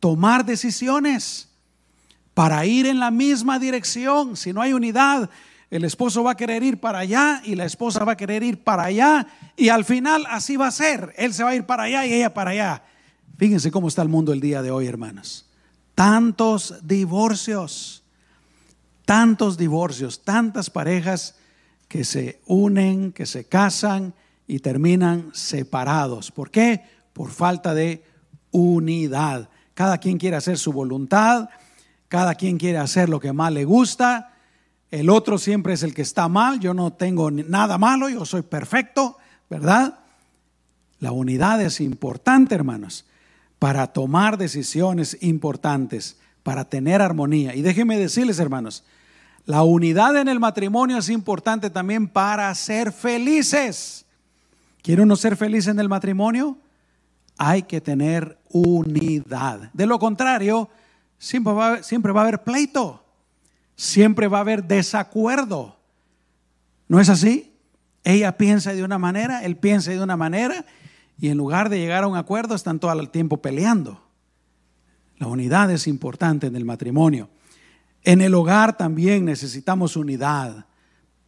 tomar 0.00 0.44
decisiones, 0.44 1.48
para 2.34 2.66
ir 2.66 2.86
en 2.86 2.98
la 2.98 3.10
misma 3.10 3.58
dirección. 3.58 4.36
Si 4.36 4.52
no 4.52 4.60
hay 4.60 4.72
unidad, 4.72 5.30
el 5.70 5.84
esposo 5.84 6.22
va 6.24 6.32
a 6.32 6.36
querer 6.36 6.62
ir 6.62 6.78
para 6.78 7.00
allá 7.00 7.40
y 7.44 7.54
la 7.54 7.64
esposa 7.64 8.04
va 8.04 8.12
a 8.12 8.16
querer 8.16 8.42
ir 8.42 8.62
para 8.62 8.84
allá. 8.84 9.26
Y 9.56 9.68
al 9.68 9.84
final 9.84 10.24
así 10.28 10.56
va 10.56 10.68
a 10.68 10.72
ser. 10.72 11.14
Él 11.16 11.32
se 11.32 11.44
va 11.44 11.50
a 11.50 11.56
ir 11.56 11.64
para 11.64 11.84
allá 11.84 12.06
y 12.06 12.12
ella 12.14 12.34
para 12.34 12.50
allá. 12.50 12.82
Fíjense 13.38 13.70
cómo 13.70 13.88
está 13.88 14.02
el 14.02 14.08
mundo 14.08 14.32
el 14.32 14.40
día 14.40 14.62
de 14.62 14.70
hoy, 14.70 14.86
hermanos. 14.86 15.46
Tantos 15.94 16.74
divorcios 16.82 18.02
tantos 19.06 19.56
divorcios, 19.56 20.20
tantas 20.24 20.68
parejas 20.68 21.36
que 21.88 22.04
se 22.04 22.40
unen, 22.44 23.12
que 23.12 23.24
se 23.24 23.44
casan 23.44 24.12
y 24.46 24.60
terminan 24.60 25.30
separados. 25.32 26.30
¿Por 26.30 26.50
qué? 26.50 26.82
Por 27.12 27.30
falta 27.30 27.74
de 27.74 28.04
unidad. 28.50 29.48
Cada 29.74 29.98
quien 29.98 30.18
quiere 30.18 30.36
hacer 30.36 30.58
su 30.58 30.72
voluntad, 30.72 31.48
cada 32.08 32.34
quien 32.34 32.58
quiere 32.58 32.78
hacer 32.78 33.08
lo 33.08 33.20
que 33.20 33.32
más 33.32 33.52
le 33.52 33.64
gusta, 33.64 34.32
el 34.90 35.10
otro 35.10 35.36
siempre 35.38 35.74
es 35.74 35.82
el 35.82 35.94
que 35.94 36.02
está 36.02 36.28
mal, 36.28 36.60
yo 36.60 36.72
no 36.72 36.92
tengo 36.92 37.30
nada 37.30 37.76
malo, 37.76 38.08
yo 38.08 38.24
soy 38.24 38.42
perfecto, 38.42 39.18
¿verdad? 39.50 39.98
La 41.00 41.12
unidad 41.12 41.60
es 41.60 41.80
importante, 41.80 42.54
hermanos, 42.54 43.04
para 43.58 43.88
tomar 43.88 44.38
decisiones 44.38 45.18
importantes, 45.20 46.16
para 46.42 46.64
tener 46.64 47.02
armonía. 47.02 47.54
Y 47.54 47.62
déjenme 47.62 47.98
decirles, 47.98 48.38
hermanos, 48.38 48.84
la 49.44 49.62
unidad 49.62 50.16
en 50.16 50.28
el 50.28 50.40
matrimonio 50.40 50.98
es 50.98 51.08
importante 51.08 51.68
también 51.68 52.08
para 52.08 52.54
ser 52.54 52.92
felices. 52.92 54.05
¿Quiere 54.86 55.02
uno 55.02 55.16
ser 55.16 55.36
feliz 55.36 55.66
en 55.66 55.80
el 55.80 55.88
matrimonio? 55.88 56.58
Hay 57.36 57.64
que 57.64 57.80
tener 57.80 58.38
unidad. 58.50 59.68
De 59.72 59.84
lo 59.84 59.98
contrario, 59.98 60.68
siempre 61.18 61.52
va, 61.52 61.82
siempre 61.82 62.12
va 62.12 62.20
a 62.20 62.22
haber 62.22 62.44
pleito, 62.44 63.04
siempre 63.74 64.28
va 64.28 64.38
a 64.38 64.42
haber 64.42 64.62
desacuerdo. 64.62 65.76
¿No 66.86 67.00
es 67.00 67.08
así? 67.08 67.52
Ella 68.04 68.36
piensa 68.36 68.74
de 68.74 68.84
una 68.84 68.96
manera, 68.96 69.42
él 69.42 69.56
piensa 69.56 69.90
de 69.90 70.00
una 70.00 70.16
manera, 70.16 70.64
y 71.18 71.30
en 71.30 71.36
lugar 71.36 71.68
de 71.68 71.80
llegar 71.80 72.04
a 72.04 72.06
un 72.06 72.16
acuerdo 72.16 72.54
están 72.54 72.78
todo 72.78 72.92
el 72.92 73.10
tiempo 73.10 73.38
peleando. 73.38 74.00
La 75.18 75.26
unidad 75.26 75.68
es 75.72 75.88
importante 75.88 76.46
en 76.46 76.54
el 76.54 76.64
matrimonio. 76.64 77.28
En 78.04 78.20
el 78.20 78.34
hogar 78.34 78.76
también 78.76 79.24
necesitamos 79.24 79.96
unidad. 79.96 80.66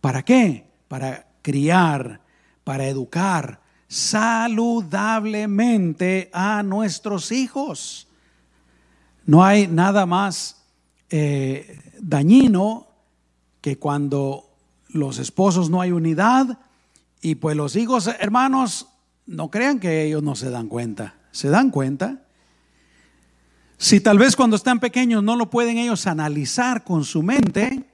¿Para 0.01 0.23
qué? 0.23 0.71
Para 0.87 1.27
criar, 1.43 2.21
para 2.69 2.87
educar 2.87 3.61
saludablemente 3.89 6.29
a 6.35 6.63
nuestros 6.63 7.33
hijos. 7.33 8.07
No 9.25 9.43
hay 9.43 9.67
nada 9.67 10.05
más 10.05 10.67
eh, 11.09 11.81
dañino 11.99 12.89
que 13.63 13.79
cuando 13.79 14.51
los 14.89 15.19
esposos 15.19 15.71
no 15.71 15.81
hay 15.81 15.93
unidad 15.93 16.59
y 17.23 17.37
pues 17.37 17.57
los 17.57 17.75
hijos, 17.75 18.11
hermanos, 18.21 18.89
no 19.25 19.51
crean 19.51 19.81
que 19.81 20.05
ellos 20.05 20.23
no 20.23 20.37
se 20.37 20.51
dan 20.51 20.69
cuenta. 20.69 21.15
Se 21.31 21.49
dan 21.49 21.71
cuenta 21.71 22.21
si 23.79 24.01
tal 24.01 24.19
vez 24.19 24.37
cuando 24.37 24.57
están 24.57 24.79
pequeños 24.79 25.25
no 25.25 25.37
lo 25.37 25.49
pueden 25.49 25.79
ellos 25.79 26.07
analizar 26.07 26.85
con 26.85 27.05
su 27.05 27.23
mente, 27.23 27.85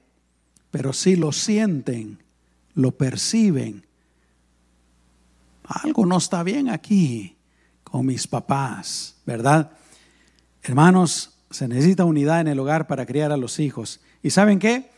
pero 0.69 0.91
sí 0.91 1.15
lo 1.15 1.31
sienten, 1.31 2.21
lo 2.73 2.91
perciben. 2.91 3.84
Algo 5.67 6.05
no 6.05 6.17
está 6.17 6.43
bien 6.43 6.69
aquí 6.69 7.37
con 7.83 8.05
mis 8.05 8.27
papás, 8.27 9.15
¿verdad? 9.25 9.71
Hermanos, 10.61 11.37
se 11.49 11.67
necesita 11.67 12.05
unidad 12.05 12.41
en 12.41 12.47
el 12.47 12.59
hogar 12.59 12.87
para 12.87 13.05
criar 13.05 13.31
a 13.31 13.37
los 13.37 13.59
hijos. 13.59 14.01
¿Y 14.21 14.31
saben 14.31 14.59
qué? 14.59 14.89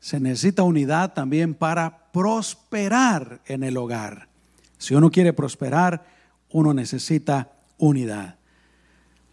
Se 0.00 0.20
necesita 0.20 0.62
unidad 0.62 1.14
también 1.14 1.54
para 1.54 2.10
prosperar 2.12 3.40
en 3.46 3.62
el 3.62 3.76
hogar. 3.76 4.28
Si 4.78 4.94
uno 4.94 5.10
quiere 5.10 5.32
prosperar, 5.32 6.06
uno 6.50 6.74
necesita 6.74 7.52
unidad. 7.78 8.36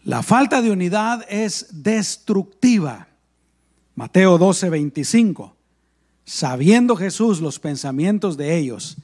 La 0.04 0.22
falta 0.22 0.62
de 0.62 0.70
unidad 0.70 1.24
es 1.28 1.68
destructiva. 1.70 3.08
Mateo 3.94 4.38
12, 4.38 4.70
25. 4.70 5.56
Sabiendo 6.24 6.96
Jesús 6.96 7.40
los 7.40 7.58
pensamientos 7.58 8.36
de 8.36 8.56
ellos, 8.56 8.96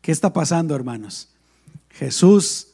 ¿qué 0.00 0.12
está 0.12 0.32
pasando, 0.32 0.74
hermanos? 0.74 1.28
Jesús 1.90 2.68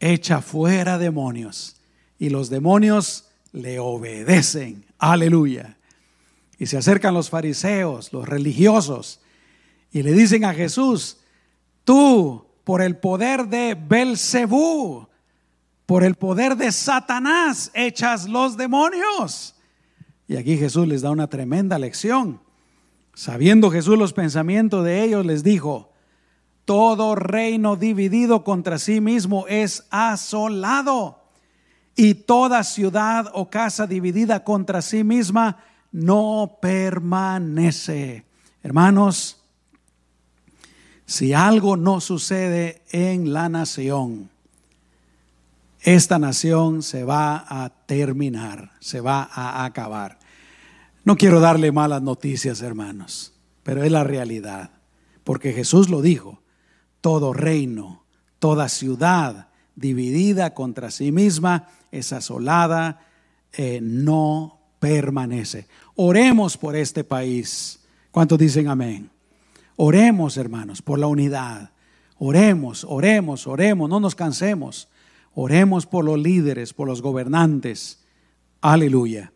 echa 0.00 0.40
fuera 0.40 0.98
demonios 0.98 1.76
y 2.18 2.30
los 2.30 2.50
demonios 2.50 3.26
le 3.52 3.78
obedecen. 3.78 4.84
Aleluya. 4.98 5.76
Y 6.58 6.66
se 6.66 6.76
acercan 6.76 7.14
los 7.14 7.30
fariseos, 7.30 8.12
los 8.12 8.28
religiosos, 8.28 9.20
y 9.92 10.02
le 10.02 10.12
dicen 10.12 10.44
a 10.44 10.54
Jesús, 10.54 11.18
tú, 11.84 12.44
por 12.64 12.82
el 12.82 12.96
poder 12.96 13.46
de 13.46 13.74
Belcebú, 13.74 15.08
por 15.86 16.04
el 16.04 16.16
poder 16.16 16.56
de 16.56 16.70
Satanás, 16.72 17.70
echas 17.72 18.28
los 18.28 18.56
demonios. 18.56 19.54
Y 20.26 20.36
aquí 20.36 20.58
Jesús 20.58 20.86
les 20.86 21.00
da 21.00 21.10
una 21.10 21.28
tremenda 21.28 21.78
lección. 21.78 22.40
Sabiendo 23.14 23.70
Jesús 23.70 23.98
los 23.98 24.12
pensamientos 24.12 24.84
de 24.84 25.02
ellos, 25.02 25.24
les 25.24 25.42
dijo, 25.42 25.87
todo 26.68 27.14
reino 27.14 27.76
dividido 27.76 28.44
contra 28.44 28.78
sí 28.78 29.00
mismo 29.00 29.46
es 29.48 29.86
asolado, 29.88 31.18
y 31.96 32.12
toda 32.12 32.62
ciudad 32.62 33.30
o 33.32 33.48
casa 33.48 33.86
dividida 33.86 34.44
contra 34.44 34.82
sí 34.82 35.02
misma 35.02 35.64
no 35.92 36.58
permanece. 36.60 38.26
Hermanos, 38.62 39.42
si 41.06 41.32
algo 41.32 41.78
no 41.78 42.02
sucede 42.02 42.82
en 42.90 43.32
la 43.32 43.48
nación, 43.48 44.28
esta 45.80 46.18
nación 46.18 46.82
se 46.82 47.02
va 47.02 47.46
a 47.48 47.70
terminar, 47.86 48.72
se 48.78 49.00
va 49.00 49.22
a 49.22 49.64
acabar. 49.64 50.18
No 51.02 51.16
quiero 51.16 51.40
darle 51.40 51.72
malas 51.72 52.02
noticias, 52.02 52.60
hermanos, 52.60 53.32
pero 53.62 53.82
es 53.84 53.90
la 53.90 54.04
realidad, 54.04 54.72
porque 55.24 55.54
Jesús 55.54 55.88
lo 55.88 56.02
dijo 56.02 56.42
todo 57.00 57.32
reino, 57.32 58.04
toda 58.38 58.68
ciudad 58.68 59.48
dividida 59.74 60.54
contra 60.54 60.90
sí 60.90 61.12
misma 61.12 61.68
es 61.92 62.12
asolada, 62.12 63.06
eh, 63.52 63.80
no 63.82 64.58
permanece. 64.80 65.66
Oremos 65.94 66.56
por 66.56 66.76
este 66.76 67.04
país. 67.04 67.80
¿Cuántos 68.10 68.38
dicen 68.38 68.68
amén? 68.68 69.10
Oremos, 69.76 70.36
hermanos, 70.36 70.82
por 70.82 70.98
la 70.98 71.06
unidad. 71.06 71.70
Oremos, 72.18 72.84
oremos, 72.88 73.46
oremos, 73.46 73.88
no 73.88 74.00
nos 74.00 74.14
cansemos. 74.14 74.88
Oremos 75.34 75.86
por 75.86 76.04
los 76.04 76.18
líderes, 76.18 76.74
por 76.74 76.88
los 76.88 77.00
gobernantes. 77.00 78.00
Aleluya. 78.60 79.32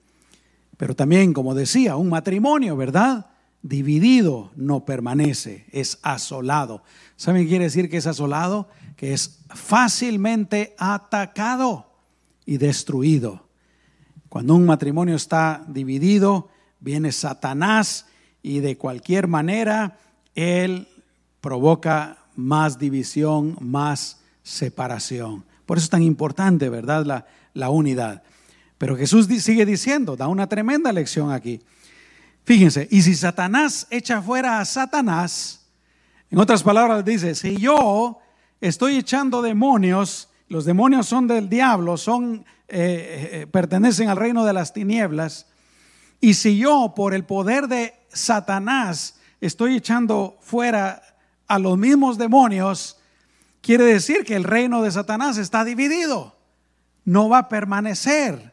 Pero 0.77 0.97
también, 0.97 1.33
como 1.33 1.55
decía, 1.55 1.95
un 1.95 2.09
matrimonio, 2.09 2.77
¿verdad? 2.77 3.27
Dividido 3.63 4.51
no 4.57 4.85
permanece, 4.85 5.67
es 5.73 5.99
asolado. 6.03 6.83
¿Saben 7.17 7.43
qué 7.43 7.49
quiere 7.49 7.65
decir 7.65 7.89
que 7.89 7.97
es 7.97 8.07
asolado? 8.07 8.69
Que 8.97 9.13
es 9.13 9.41
fácilmente 9.49 10.75
atacado 10.79 11.93
y 12.45 12.59
destruido. 12.59 13.49
Cuando 14.29 14.55
un 14.55 14.67
matrimonio 14.67 15.15
está 15.15 15.65
dividido, 15.69 16.49
viene 16.81 17.13
Satanás 17.13 18.07
y 18.43 18.61
de 18.61 18.77
cualquier 18.77 19.29
manera 19.29 19.99
él 20.35 20.89
provoca 21.41 22.19
más 22.35 22.79
división, 22.79 23.57
más 23.61 24.21
separación. 24.43 25.45
Por 25.67 25.77
eso 25.77 25.85
es 25.85 25.91
tan 25.91 26.03
importante, 26.03 26.69
¿verdad? 26.69 27.05
La, 27.05 27.27
la 27.55 27.71
unidad. 27.71 28.23
Pero 28.79 28.97
Jesús 28.97 29.27
sigue 29.27 29.65
diciendo, 29.65 30.17
da 30.17 30.27
una 30.27 30.49
tremenda 30.49 30.93
lección 30.93 31.31
aquí. 31.31 31.61
Fíjense, 32.45 32.89
y 32.91 33.03
si 33.03 33.15
Satanás 33.15 33.87
echa 33.91 34.21
fuera 34.21 34.59
a 34.59 34.65
Satanás, 34.65 35.67
en 36.31 36.39
otras 36.39 36.63
palabras 36.63 37.05
dice, 37.05 37.35
si 37.35 37.57
yo 37.57 38.19
estoy 38.61 38.97
echando 38.97 39.43
demonios, 39.43 40.29
los 40.49 40.65
demonios 40.65 41.07
son 41.07 41.29
del 41.29 41.49
diablo, 41.49 41.97
son, 41.97 42.45
eh, 42.69 43.31
eh, 43.33 43.47
pertenecen 43.47 44.09
al 44.09 44.17
reino 44.17 44.45
de 44.45 44.53
las 44.53 44.73
tinieblas, 44.73 45.47
y 46.21 46.35
si 46.35 46.59
yo 46.59 46.95
por 46.97 47.15
el 47.15 47.25
poder 47.25 47.69
de 47.69 47.95
Satanás 48.13 49.21
estoy 49.41 49.77
echando 49.77 50.39
fuera 50.41 51.03
a 51.47 51.59
los 51.59 51.79
mismos 51.79 52.19
demonios, 52.19 52.99
quiere 53.61 53.85
decir 53.85 54.25
que 54.25 54.37
el 54.37 54.45
reino 54.45 54.83
de 54.83 54.91
Satanás 54.91 55.37
está 55.39 55.65
dividido, 55.65 56.37
no 57.05 57.29
va 57.29 57.39
a 57.39 57.49
permanecer. 57.49 58.52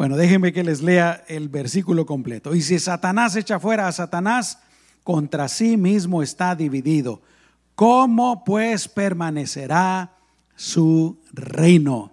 Bueno, 0.00 0.16
déjenme 0.16 0.54
que 0.54 0.64
les 0.64 0.80
lea 0.80 1.22
el 1.28 1.50
versículo 1.50 2.06
completo. 2.06 2.54
Y 2.54 2.62
si 2.62 2.78
Satanás 2.78 3.36
echa 3.36 3.60
fuera 3.60 3.86
a 3.86 3.92
Satanás, 3.92 4.58
contra 5.04 5.46
sí 5.46 5.76
mismo 5.76 6.22
está 6.22 6.54
dividido. 6.54 7.20
¿Cómo 7.74 8.42
pues 8.42 8.88
permanecerá 8.88 10.16
su 10.56 11.20
reino? 11.34 12.12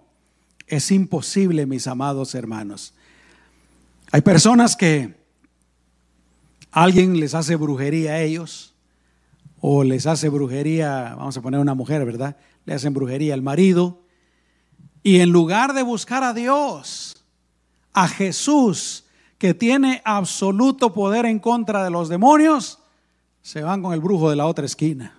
Es 0.66 0.90
imposible, 0.90 1.64
mis 1.64 1.86
amados 1.86 2.34
hermanos. 2.34 2.92
Hay 4.12 4.20
personas 4.20 4.76
que 4.76 5.14
alguien 6.70 7.18
les 7.18 7.34
hace 7.34 7.56
brujería 7.56 8.12
a 8.12 8.20
ellos, 8.20 8.74
o 9.62 9.82
les 9.82 10.06
hace 10.06 10.28
brujería, 10.28 11.14
vamos 11.16 11.38
a 11.38 11.40
poner 11.40 11.58
una 11.58 11.72
mujer, 11.72 12.04
¿verdad? 12.04 12.36
Le 12.66 12.74
hacen 12.74 12.92
brujería 12.92 13.32
al 13.32 13.40
marido, 13.40 14.02
y 15.02 15.20
en 15.20 15.30
lugar 15.30 15.72
de 15.72 15.82
buscar 15.82 16.22
a 16.22 16.34
Dios, 16.34 17.17
a 17.98 18.06
Jesús, 18.06 19.06
que 19.38 19.54
tiene 19.54 20.02
absoluto 20.04 20.94
poder 20.94 21.26
en 21.26 21.40
contra 21.40 21.82
de 21.82 21.90
los 21.90 22.08
demonios, 22.08 22.78
se 23.42 23.62
van 23.62 23.82
con 23.82 23.92
el 23.92 23.98
brujo 23.98 24.30
de 24.30 24.36
la 24.36 24.46
otra 24.46 24.66
esquina. 24.66 25.18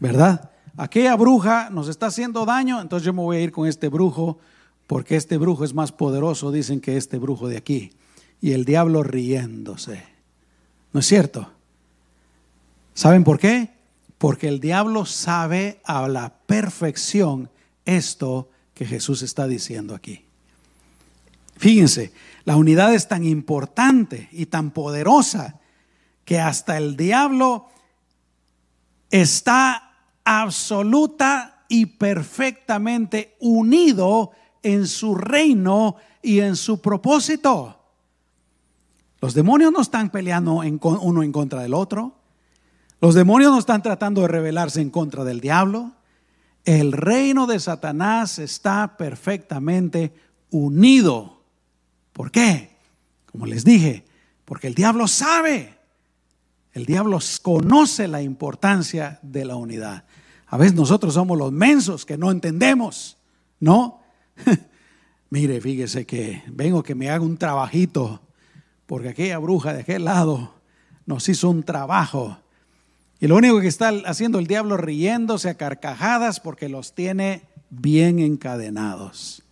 ¿Verdad? 0.00 0.52
Aquella 0.78 1.14
bruja 1.16 1.68
nos 1.68 1.88
está 1.88 2.06
haciendo 2.06 2.46
daño, 2.46 2.80
entonces 2.80 3.04
yo 3.04 3.12
me 3.12 3.20
voy 3.20 3.36
a 3.36 3.40
ir 3.40 3.52
con 3.52 3.68
este 3.68 3.90
brujo, 3.90 4.38
porque 4.86 5.16
este 5.16 5.36
brujo 5.36 5.64
es 5.64 5.74
más 5.74 5.92
poderoso, 5.92 6.50
dicen 6.50 6.80
que 6.80 6.96
este 6.96 7.18
brujo 7.18 7.46
de 7.46 7.58
aquí. 7.58 7.92
Y 8.40 8.52
el 8.52 8.64
diablo 8.64 9.02
riéndose. 9.02 10.02
¿No 10.94 11.00
es 11.00 11.06
cierto? 11.06 11.52
¿Saben 12.94 13.22
por 13.22 13.38
qué? 13.38 13.74
Porque 14.16 14.48
el 14.48 14.60
diablo 14.60 15.04
sabe 15.04 15.82
a 15.84 16.08
la 16.08 16.32
perfección 16.46 17.50
esto 17.84 18.48
que 18.72 18.86
Jesús 18.86 19.20
está 19.20 19.46
diciendo 19.46 19.94
aquí. 19.94 20.25
Fíjense, 21.56 22.12
la 22.44 22.56
unidad 22.56 22.94
es 22.94 23.08
tan 23.08 23.24
importante 23.24 24.28
y 24.30 24.46
tan 24.46 24.70
poderosa 24.70 25.58
que 26.24 26.38
hasta 26.38 26.76
el 26.76 26.96
diablo 26.96 27.68
está 29.10 29.94
absoluta 30.24 31.64
y 31.68 31.86
perfectamente 31.86 33.36
unido 33.40 34.32
en 34.62 34.86
su 34.86 35.14
reino 35.14 35.96
y 36.22 36.40
en 36.40 36.56
su 36.56 36.80
propósito. 36.80 37.80
Los 39.20 39.34
demonios 39.34 39.72
no 39.72 39.80
están 39.80 40.10
peleando 40.10 40.54
uno 40.54 41.22
en 41.22 41.32
contra 41.32 41.62
del 41.62 41.74
otro. 41.74 42.16
Los 43.00 43.14
demonios 43.14 43.52
no 43.52 43.58
están 43.58 43.82
tratando 43.82 44.22
de 44.22 44.28
rebelarse 44.28 44.80
en 44.80 44.90
contra 44.90 45.24
del 45.24 45.40
diablo. 45.40 45.92
El 46.64 46.92
reino 46.92 47.46
de 47.46 47.60
Satanás 47.60 48.38
está 48.38 48.96
perfectamente 48.96 50.12
unido 50.50 51.35
¿Por 52.16 52.30
qué? 52.30 52.70
Como 53.30 53.44
les 53.44 53.62
dije, 53.62 54.06
porque 54.46 54.68
el 54.68 54.74
diablo 54.74 55.06
sabe, 55.06 55.74
el 56.72 56.86
diablo 56.86 57.18
conoce 57.42 58.08
la 58.08 58.22
importancia 58.22 59.18
de 59.20 59.44
la 59.44 59.56
unidad. 59.56 60.04
A 60.46 60.56
veces 60.56 60.74
nosotros 60.74 61.12
somos 61.12 61.36
los 61.36 61.52
mensos 61.52 62.06
que 62.06 62.16
no 62.16 62.30
entendemos, 62.30 63.18
¿no? 63.60 64.00
Mire, 65.30 65.60
fíjese 65.60 66.06
que 66.06 66.42
vengo 66.46 66.82
que 66.82 66.94
me 66.94 67.10
haga 67.10 67.22
un 67.22 67.36
trabajito, 67.36 68.22
porque 68.86 69.10
aquella 69.10 69.36
bruja 69.36 69.74
de 69.74 69.82
aquel 69.82 70.06
lado 70.06 70.54
nos 71.04 71.28
hizo 71.28 71.50
un 71.50 71.64
trabajo. 71.64 72.38
Y 73.20 73.26
lo 73.26 73.36
único 73.36 73.60
que 73.60 73.68
está 73.68 73.90
haciendo 74.06 74.38
el 74.38 74.46
diablo 74.46 74.78
riéndose 74.78 75.50
a 75.50 75.58
carcajadas 75.58 76.40
porque 76.40 76.70
los 76.70 76.94
tiene 76.94 77.42
bien 77.68 78.20
encadenados. 78.20 79.42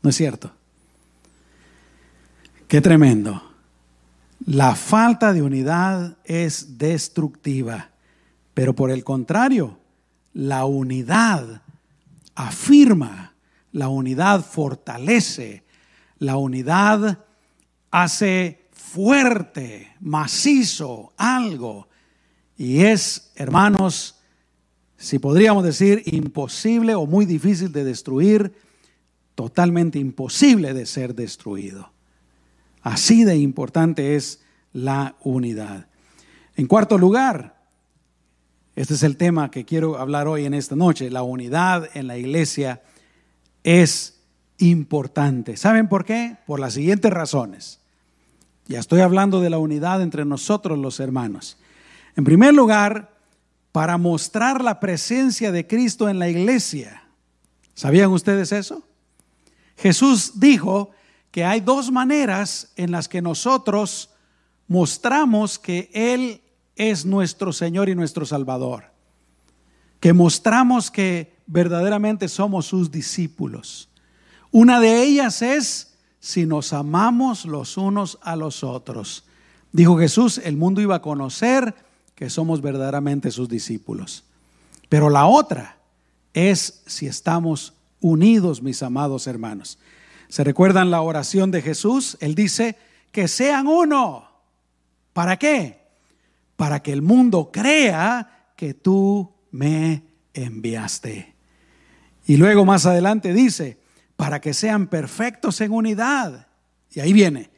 ¿No 0.00 0.08
es 0.08 0.16
cierto? 0.16 0.54
Qué 2.74 2.80
tremendo. 2.80 3.40
La 4.46 4.74
falta 4.74 5.32
de 5.32 5.42
unidad 5.42 6.16
es 6.24 6.76
destructiva, 6.76 7.92
pero 8.52 8.74
por 8.74 8.90
el 8.90 9.04
contrario, 9.04 9.78
la 10.32 10.64
unidad 10.64 11.62
afirma, 12.34 13.34
la 13.70 13.86
unidad 13.86 14.44
fortalece, 14.44 15.62
la 16.18 16.36
unidad 16.36 17.24
hace 17.92 18.66
fuerte, 18.72 19.94
macizo 20.00 21.12
algo. 21.16 21.86
Y 22.56 22.80
es, 22.80 23.30
hermanos, 23.36 24.16
si 24.96 25.20
podríamos 25.20 25.62
decir, 25.62 26.02
imposible 26.06 26.96
o 26.96 27.06
muy 27.06 27.24
difícil 27.24 27.70
de 27.70 27.84
destruir, 27.84 28.52
totalmente 29.36 30.00
imposible 30.00 30.74
de 30.74 30.86
ser 30.86 31.14
destruido. 31.14 31.93
Así 32.84 33.24
de 33.24 33.38
importante 33.38 34.14
es 34.14 34.42
la 34.74 35.16
unidad. 35.22 35.86
En 36.54 36.66
cuarto 36.66 36.98
lugar, 36.98 37.54
Este 38.76 38.94
es 38.94 39.04
el 39.04 39.16
tema 39.16 39.52
que 39.52 39.64
quiero 39.64 39.98
hablar 39.98 40.26
hoy 40.26 40.46
en 40.46 40.52
esta 40.52 40.74
noche. 40.74 41.08
La 41.08 41.22
unidad 41.22 41.88
en 41.94 42.08
la 42.08 42.18
iglesia 42.18 42.82
es 43.62 44.20
importante. 44.58 45.56
¿Saben 45.56 45.88
por 45.88 46.04
qué? 46.04 46.38
Por 46.44 46.58
las 46.58 46.74
siguientes 46.74 47.12
razones. 47.12 47.78
Ya 48.66 48.80
estoy 48.80 49.00
hablando 49.00 49.40
de 49.40 49.48
la 49.48 49.58
unidad 49.58 50.02
entre 50.02 50.24
nosotros 50.24 50.76
los 50.76 50.98
hermanos. 50.98 51.56
En 52.16 52.24
primer 52.24 52.52
lugar, 52.52 53.14
para 53.70 53.96
mostrar 53.96 54.62
la 54.62 54.80
presencia 54.80 55.52
de 55.52 55.68
Cristo 55.68 56.08
en 56.08 56.18
la 56.18 56.28
iglesia. 56.28 57.04
¿Sabían 57.74 58.10
ustedes 58.10 58.50
eso? 58.50 58.82
Jesús 59.76 60.40
dijo 60.40 60.90
que 61.34 61.44
hay 61.44 61.58
dos 61.58 61.90
maneras 61.90 62.70
en 62.76 62.92
las 62.92 63.08
que 63.08 63.20
nosotros 63.20 64.10
mostramos 64.68 65.58
que 65.58 65.90
Él 65.92 66.42
es 66.76 67.04
nuestro 67.04 67.52
Señor 67.52 67.88
y 67.88 67.96
nuestro 67.96 68.24
Salvador. 68.24 68.84
Que 69.98 70.12
mostramos 70.12 70.92
que 70.92 71.34
verdaderamente 71.48 72.28
somos 72.28 72.66
sus 72.66 72.92
discípulos. 72.92 73.88
Una 74.52 74.78
de 74.78 75.02
ellas 75.02 75.42
es 75.42 75.96
si 76.20 76.46
nos 76.46 76.72
amamos 76.72 77.46
los 77.46 77.76
unos 77.78 78.16
a 78.22 78.36
los 78.36 78.62
otros. 78.62 79.24
Dijo 79.72 79.98
Jesús, 79.98 80.38
el 80.38 80.56
mundo 80.56 80.82
iba 80.82 80.94
a 80.94 81.02
conocer 81.02 81.74
que 82.14 82.30
somos 82.30 82.62
verdaderamente 82.62 83.32
sus 83.32 83.48
discípulos. 83.48 84.22
Pero 84.88 85.10
la 85.10 85.26
otra 85.26 85.78
es 86.32 86.84
si 86.86 87.08
estamos 87.08 87.74
unidos, 88.00 88.62
mis 88.62 88.84
amados 88.84 89.26
hermanos. 89.26 89.80
¿Se 90.28 90.44
recuerdan 90.44 90.90
la 90.90 91.02
oración 91.02 91.50
de 91.50 91.62
Jesús? 91.62 92.16
Él 92.20 92.34
dice, 92.34 92.76
que 93.14 93.28
sean 93.28 93.68
uno. 93.68 94.28
¿Para 95.12 95.38
qué? 95.38 95.78
Para 96.56 96.82
que 96.82 96.92
el 96.92 97.00
mundo 97.00 97.50
crea 97.52 98.52
que 98.56 98.74
tú 98.74 99.32
me 99.52 100.02
enviaste. 100.34 101.34
Y 102.26 102.36
luego 102.36 102.64
más 102.64 102.86
adelante 102.86 103.32
dice, 103.32 103.78
para 104.16 104.40
que 104.40 104.52
sean 104.52 104.88
perfectos 104.88 105.60
en 105.60 105.72
unidad. 105.72 106.48
Y 106.90 107.00
ahí 107.00 107.12
viene, 107.12 107.50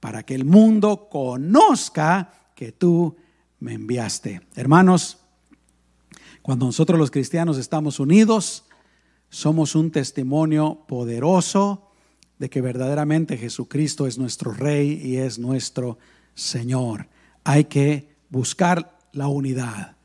para 0.00 0.22
que 0.22 0.34
el 0.34 0.46
mundo 0.46 1.08
conozca 1.10 2.32
que 2.54 2.72
tú 2.72 3.16
me 3.60 3.74
enviaste. 3.74 4.40
Hermanos, 4.54 5.18
cuando 6.40 6.66
nosotros 6.66 6.98
los 6.98 7.10
cristianos 7.10 7.58
estamos 7.58 8.00
unidos, 8.00 8.64
somos 9.28 9.74
un 9.74 9.90
testimonio 9.90 10.84
poderoso 10.86 11.83
de 12.44 12.50
que 12.50 12.60
verdaderamente 12.60 13.38
Jesucristo 13.38 14.06
es 14.06 14.18
nuestro 14.18 14.52
Rey 14.52 15.00
y 15.02 15.16
es 15.16 15.38
nuestro 15.38 15.96
Señor. 16.34 17.08
Hay 17.42 17.64
que 17.64 18.10
buscar 18.28 18.98
la 19.12 19.28
unidad. 19.28 19.96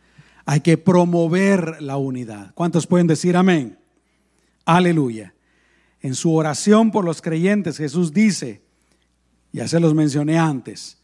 Hay 0.46 0.62
que 0.62 0.78
promover 0.78 1.82
la 1.82 1.98
unidad. 1.98 2.54
¿Cuántos 2.56 2.88
pueden 2.88 3.08
decir 3.08 3.36
amén? 3.36 3.78
Aleluya. 4.64 5.34
En 6.00 6.16
su 6.16 6.34
oración 6.34 6.92
por 6.92 7.04
los 7.04 7.22
creyentes, 7.22 7.76
Jesús 7.76 8.14
dice, 8.14 8.62
ya 9.52 9.68
se 9.68 9.82
los 9.82 9.94
mencioné 9.94 10.40
antes, 10.40 10.98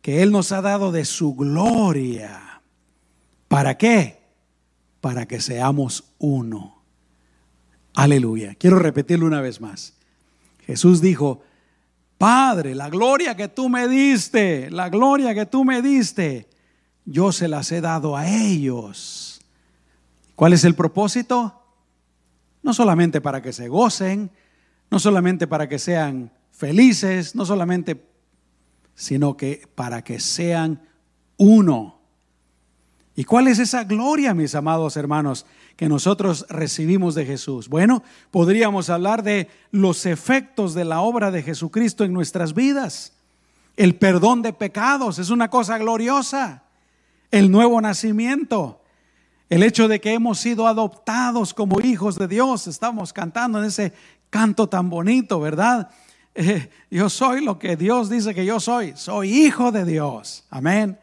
que 0.00 0.22
Él 0.22 0.32
nos 0.32 0.52
ha 0.52 0.62
dado 0.62 0.90
de 0.90 1.04
su 1.04 1.34
gloria. 1.34 2.62
¿Para 3.46 3.76
qué? 3.76 4.22
Para 5.02 5.28
que 5.28 5.42
seamos 5.42 6.14
uno. 6.16 6.82
Aleluya. 7.92 8.54
Quiero 8.54 8.78
repetirlo 8.78 9.26
una 9.26 9.42
vez 9.42 9.60
más. 9.60 9.97
Jesús 10.68 11.00
dijo, 11.00 11.40
Padre, 12.18 12.74
la 12.74 12.90
gloria 12.90 13.34
que 13.34 13.48
tú 13.48 13.70
me 13.70 13.88
diste, 13.88 14.70
la 14.70 14.90
gloria 14.90 15.34
que 15.34 15.46
tú 15.46 15.64
me 15.64 15.80
diste, 15.80 16.46
yo 17.06 17.32
se 17.32 17.48
las 17.48 17.72
he 17.72 17.80
dado 17.80 18.18
a 18.18 18.28
ellos. 18.28 19.40
¿Cuál 20.36 20.52
es 20.52 20.64
el 20.64 20.74
propósito? 20.74 21.62
No 22.62 22.74
solamente 22.74 23.22
para 23.22 23.40
que 23.40 23.54
se 23.54 23.68
gocen, 23.68 24.30
no 24.90 24.98
solamente 24.98 25.46
para 25.46 25.70
que 25.70 25.78
sean 25.78 26.32
felices, 26.50 27.34
no 27.34 27.46
solamente 27.46 28.06
sino 28.94 29.38
que 29.38 29.66
para 29.74 30.04
que 30.04 30.20
sean 30.20 30.82
uno. 31.38 31.97
¿Y 33.18 33.24
cuál 33.24 33.48
es 33.48 33.58
esa 33.58 33.82
gloria, 33.82 34.32
mis 34.32 34.54
amados 34.54 34.96
hermanos, 34.96 35.44
que 35.74 35.88
nosotros 35.88 36.46
recibimos 36.48 37.16
de 37.16 37.26
Jesús? 37.26 37.68
Bueno, 37.68 38.04
podríamos 38.30 38.90
hablar 38.90 39.24
de 39.24 39.48
los 39.72 40.06
efectos 40.06 40.72
de 40.72 40.84
la 40.84 41.00
obra 41.00 41.32
de 41.32 41.42
Jesucristo 41.42 42.04
en 42.04 42.12
nuestras 42.12 42.54
vidas. 42.54 43.14
El 43.76 43.96
perdón 43.96 44.42
de 44.42 44.52
pecados 44.52 45.18
es 45.18 45.30
una 45.30 45.50
cosa 45.50 45.78
gloriosa. 45.78 46.62
El 47.32 47.50
nuevo 47.50 47.80
nacimiento. 47.80 48.82
El 49.50 49.64
hecho 49.64 49.88
de 49.88 50.00
que 50.00 50.12
hemos 50.12 50.38
sido 50.38 50.68
adoptados 50.68 51.52
como 51.52 51.80
hijos 51.80 52.14
de 52.18 52.28
Dios. 52.28 52.68
Estamos 52.68 53.12
cantando 53.12 53.58
en 53.58 53.64
ese 53.64 53.92
canto 54.30 54.68
tan 54.68 54.88
bonito, 54.88 55.40
¿verdad? 55.40 55.90
yo 56.88 57.10
soy 57.10 57.44
lo 57.44 57.58
que 57.58 57.76
Dios 57.76 58.10
dice 58.10 58.32
que 58.32 58.46
yo 58.46 58.60
soy. 58.60 58.92
Soy 58.94 59.36
hijo 59.36 59.72
de 59.72 59.84
Dios. 59.84 60.44
Amén. 60.50 60.96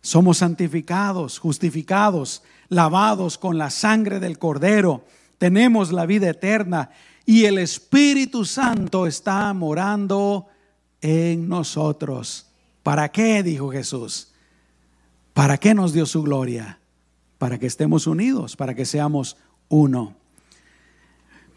Somos 0.00 0.38
santificados, 0.38 1.38
justificados, 1.38 2.42
lavados 2.68 3.38
con 3.38 3.58
la 3.58 3.70
sangre 3.70 4.20
del 4.20 4.38
cordero. 4.38 5.04
Tenemos 5.38 5.92
la 5.92 6.06
vida 6.06 6.30
eterna 6.30 6.90
y 7.26 7.44
el 7.44 7.58
Espíritu 7.58 8.44
Santo 8.44 9.06
está 9.06 9.52
morando 9.52 10.46
en 11.00 11.48
nosotros. 11.48 12.46
¿Para 12.82 13.10
qué? 13.10 13.42
dijo 13.42 13.70
Jesús. 13.70 14.32
¿Para 15.34 15.58
qué 15.58 15.74
nos 15.74 15.92
dio 15.92 16.06
su 16.06 16.22
gloria? 16.22 16.80
Para 17.38 17.58
que 17.58 17.66
estemos 17.66 18.06
unidos, 18.06 18.56
para 18.56 18.74
que 18.74 18.84
seamos 18.84 19.36
uno. 19.68 20.16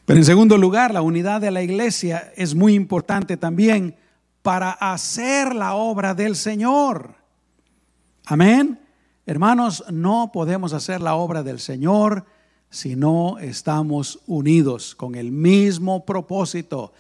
Pero 0.05 0.19
en 0.19 0.25
segundo 0.25 0.57
lugar, 0.57 0.93
la 0.93 1.01
unidad 1.01 1.41
de 1.41 1.51
la 1.51 1.63
iglesia 1.63 2.33
es 2.35 2.53
muy 2.53 2.73
importante 2.73 3.37
también 3.37 3.95
para 4.41 4.71
hacer 4.71 5.55
la 5.55 5.75
obra 5.75 6.13
del 6.13 6.35
Señor. 6.35 7.20
Amén. 8.25 8.79
Hermanos, 9.25 9.83
no 9.89 10.31
podemos 10.31 10.73
hacer 10.73 11.01
la 11.01 11.15
obra 11.15 11.43
del 11.43 11.59
Señor 11.59 12.25
si 12.69 12.95
no 12.95 13.39
estamos 13.39 14.19
unidos 14.27 14.95
con 14.95 15.15
el 15.15 15.31
mismo 15.31 16.05
propósito. 16.05 16.93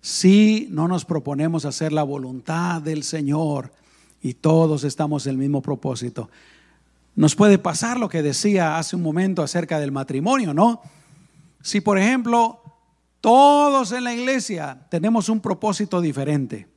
Si 0.00 0.68
no 0.70 0.88
nos 0.88 1.04
proponemos 1.04 1.64
hacer 1.64 1.92
la 1.92 2.04
voluntad 2.04 2.80
del 2.80 3.02
Señor 3.02 3.72
y 4.22 4.34
todos 4.34 4.84
estamos 4.84 5.26
en 5.26 5.32
el 5.32 5.38
mismo 5.38 5.60
propósito. 5.60 6.30
Nos 7.16 7.34
puede 7.34 7.58
pasar 7.58 7.98
lo 7.98 8.08
que 8.08 8.22
decía 8.22 8.78
hace 8.78 8.94
un 8.94 9.02
momento 9.02 9.42
acerca 9.42 9.80
del 9.80 9.90
matrimonio, 9.90 10.54
¿no? 10.54 10.80
Si, 11.60 11.80
por 11.80 11.98
ejemplo, 11.98 12.62
todos 13.20 13.90
en 13.90 14.04
la 14.04 14.14
iglesia 14.14 14.86
tenemos 14.88 15.28
un 15.28 15.40
propósito 15.40 16.00
diferente, 16.00 16.68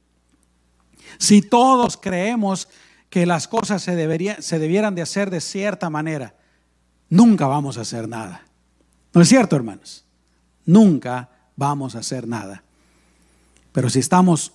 si 1.19 1.43
todos 1.43 1.95
creemos 1.95 2.67
que 3.12 3.28
las 3.28 3.47
cosas 3.47 3.84
se, 3.84 4.41
se 4.41 4.60
debieran 4.60 4.95
de 4.95 5.04
hacer 5.04 5.30
de 5.30 5.39
cierta 5.39 5.91
manera, 5.91 6.34
nunca 7.10 7.45
vamos 7.45 7.78
a 7.78 7.82
hacer 7.82 8.10
nada. 8.10 8.43
¿No 9.13 9.21
es 9.21 9.30
cierto, 9.30 9.56
hermanos? 9.56 10.04
Nunca 10.65 11.30
vamos 11.56 11.95
a 11.95 12.00
hacer 12.00 12.28
nada. 12.28 12.63
Pero 13.71 13.91
si 13.91 14.00
estamos 14.00 14.54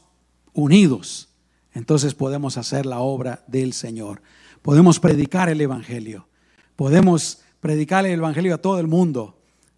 unidos, 0.53 1.29
entonces 1.73 2.15
podemos 2.15 2.57
hacer 2.57 2.85
la 2.85 2.99
obra 2.99 3.45
del 3.47 3.73
Señor. 3.73 4.21
Podemos 4.63 4.99
predicar 4.99 5.49
el 5.49 5.61
Evangelio. 5.61 6.27
Podemos 6.75 7.43
predicar 7.61 8.05
el 8.05 8.19
Evangelio 8.19 8.57
a 8.57 8.59
todo 8.59 8.81
el 8.81 8.89
mundo 8.89 9.37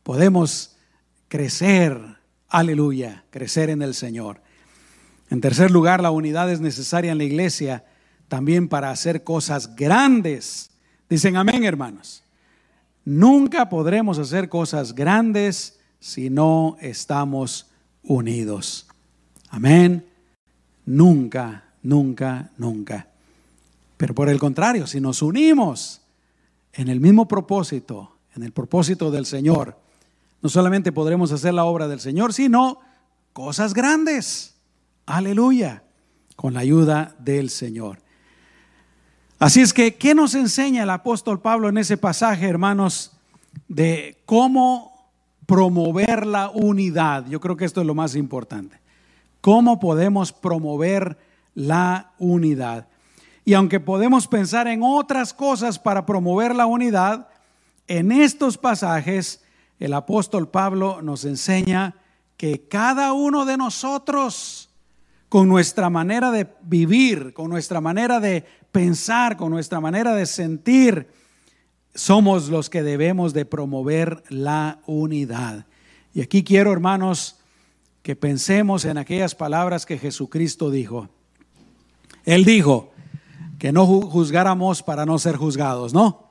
podemos 0.08 0.78
crecer, 1.28 2.00
aleluya, 2.48 3.26
crecer 3.28 3.68
en 3.68 3.82
el 3.82 3.92
Señor. 3.92 4.40
En 5.28 5.42
tercer 5.42 5.70
lugar, 5.70 6.00
la 6.00 6.10
unidad 6.10 6.50
es 6.50 6.62
necesaria 6.62 7.12
en 7.12 7.18
la 7.18 7.24
iglesia 7.24 7.84
también 8.28 8.68
para 8.68 8.90
hacer 8.90 9.24
cosas 9.24 9.74
grandes. 9.74 10.70
Dicen 11.08 11.36
amén, 11.36 11.64
hermanos. 11.64 12.22
Nunca 13.04 13.68
podremos 13.68 14.18
hacer 14.18 14.48
cosas 14.48 14.94
grandes 14.94 15.80
si 15.98 16.30
no 16.30 16.76
estamos 16.80 17.70
unidos. 18.02 18.86
Amén. 19.48 20.06
Nunca, 20.84 21.64
nunca, 21.82 22.50
nunca. 22.58 23.08
Pero 23.96 24.14
por 24.14 24.28
el 24.28 24.38
contrario, 24.38 24.86
si 24.86 25.00
nos 25.00 25.22
unimos 25.22 26.02
en 26.72 26.88
el 26.88 27.00
mismo 27.00 27.26
propósito, 27.26 28.16
en 28.36 28.42
el 28.42 28.52
propósito 28.52 29.10
del 29.10 29.26
Señor, 29.26 29.78
no 30.40 30.48
solamente 30.48 30.92
podremos 30.92 31.32
hacer 31.32 31.54
la 31.54 31.64
obra 31.64 31.88
del 31.88 32.00
Señor, 32.00 32.32
sino 32.32 32.80
cosas 33.32 33.74
grandes. 33.74 34.54
Aleluya. 35.06 35.82
Con 36.36 36.54
la 36.54 36.60
ayuda 36.60 37.16
del 37.18 37.50
Señor. 37.50 37.98
Así 39.38 39.60
es 39.60 39.72
que, 39.72 39.94
¿qué 39.94 40.16
nos 40.16 40.34
enseña 40.34 40.82
el 40.82 40.90
apóstol 40.90 41.40
Pablo 41.40 41.68
en 41.68 41.78
ese 41.78 41.96
pasaje, 41.96 42.48
hermanos, 42.48 43.12
de 43.68 44.20
cómo 44.26 45.12
promover 45.46 46.26
la 46.26 46.50
unidad? 46.50 47.24
Yo 47.28 47.38
creo 47.38 47.56
que 47.56 47.64
esto 47.64 47.80
es 47.80 47.86
lo 47.86 47.94
más 47.94 48.16
importante. 48.16 48.80
¿Cómo 49.40 49.78
podemos 49.78 50.32
promover 50.32 51.16
la 51.54 52.10
unidad? 52.18 52.88
Y 53.44 53.54
aunque 53.54 53.78
podemos 53.78 54.26
pensar 54.26 54.66
en 54.66 54.82
otras 54.82 55.32
cosas 55.32 55.78
para 55.78 56.04
promover 56.04 56.52
la 56.52 56.66
unidad, 56.66 57.28
en 57.86 58.10
estos 58.10 58.58
pasajes 58.58 59.44
el 59.78 59.94
apóstol 59.94 60.48
Pablo 60.48 61.00
nos 61.00 61.24
enseña 61.24 61.94
que 62.36 62.66
cada 62.66 63.12
uno 63.12 63.44
de 63.44 63.56
nosotros, 63.56 64.68
con 65.28 65.48
nuestra 65.48 65.90
manera 65.90 66.32
de 66.32 66.48
vivir, 66.62 67.32
con 67.34 67.50
nuestra 67.50 67.80
manera 67.80 68.18
de 68.18 68.44
pensar, 68.72 69.36
con 69.36 69.50
nuestra 69.50 69.80
manera 69.80 70.14
de 70.14 70.26
sentir, 70.26 71.08
somos 71.94 72.48
los 72.48 72.70
que 72.70 72.82
debemos 72.82 73.32
de 73.34 73.44
promover 73.44 74.22
la 74.28 74.80
unidad. 74.86 75.66
Y 76.14 76.20
aquí 76.20 76.44
quiero, 76.44 76.72
hermanos, 76.72 77.36
que 78.02 78.16
pensemos 78.16 78.84
en 78.84 78.98
aquellas 78.98 79.34
palabras 79.34 79.84
que 79.84 79.98
Jesucristo 79.98 80.70
dijo. 80.70 81.08
Él 82.24 82.44
dijo 82.44 82.92
que 83.58 83.72
no 83.72 83.86
juzgáramos 83.86 84.82
para 84.82 85.04
no 85.04 85.18
ser 85.18 85.36
juzgados, 85.36 85.92
¿no? 85.92 86.28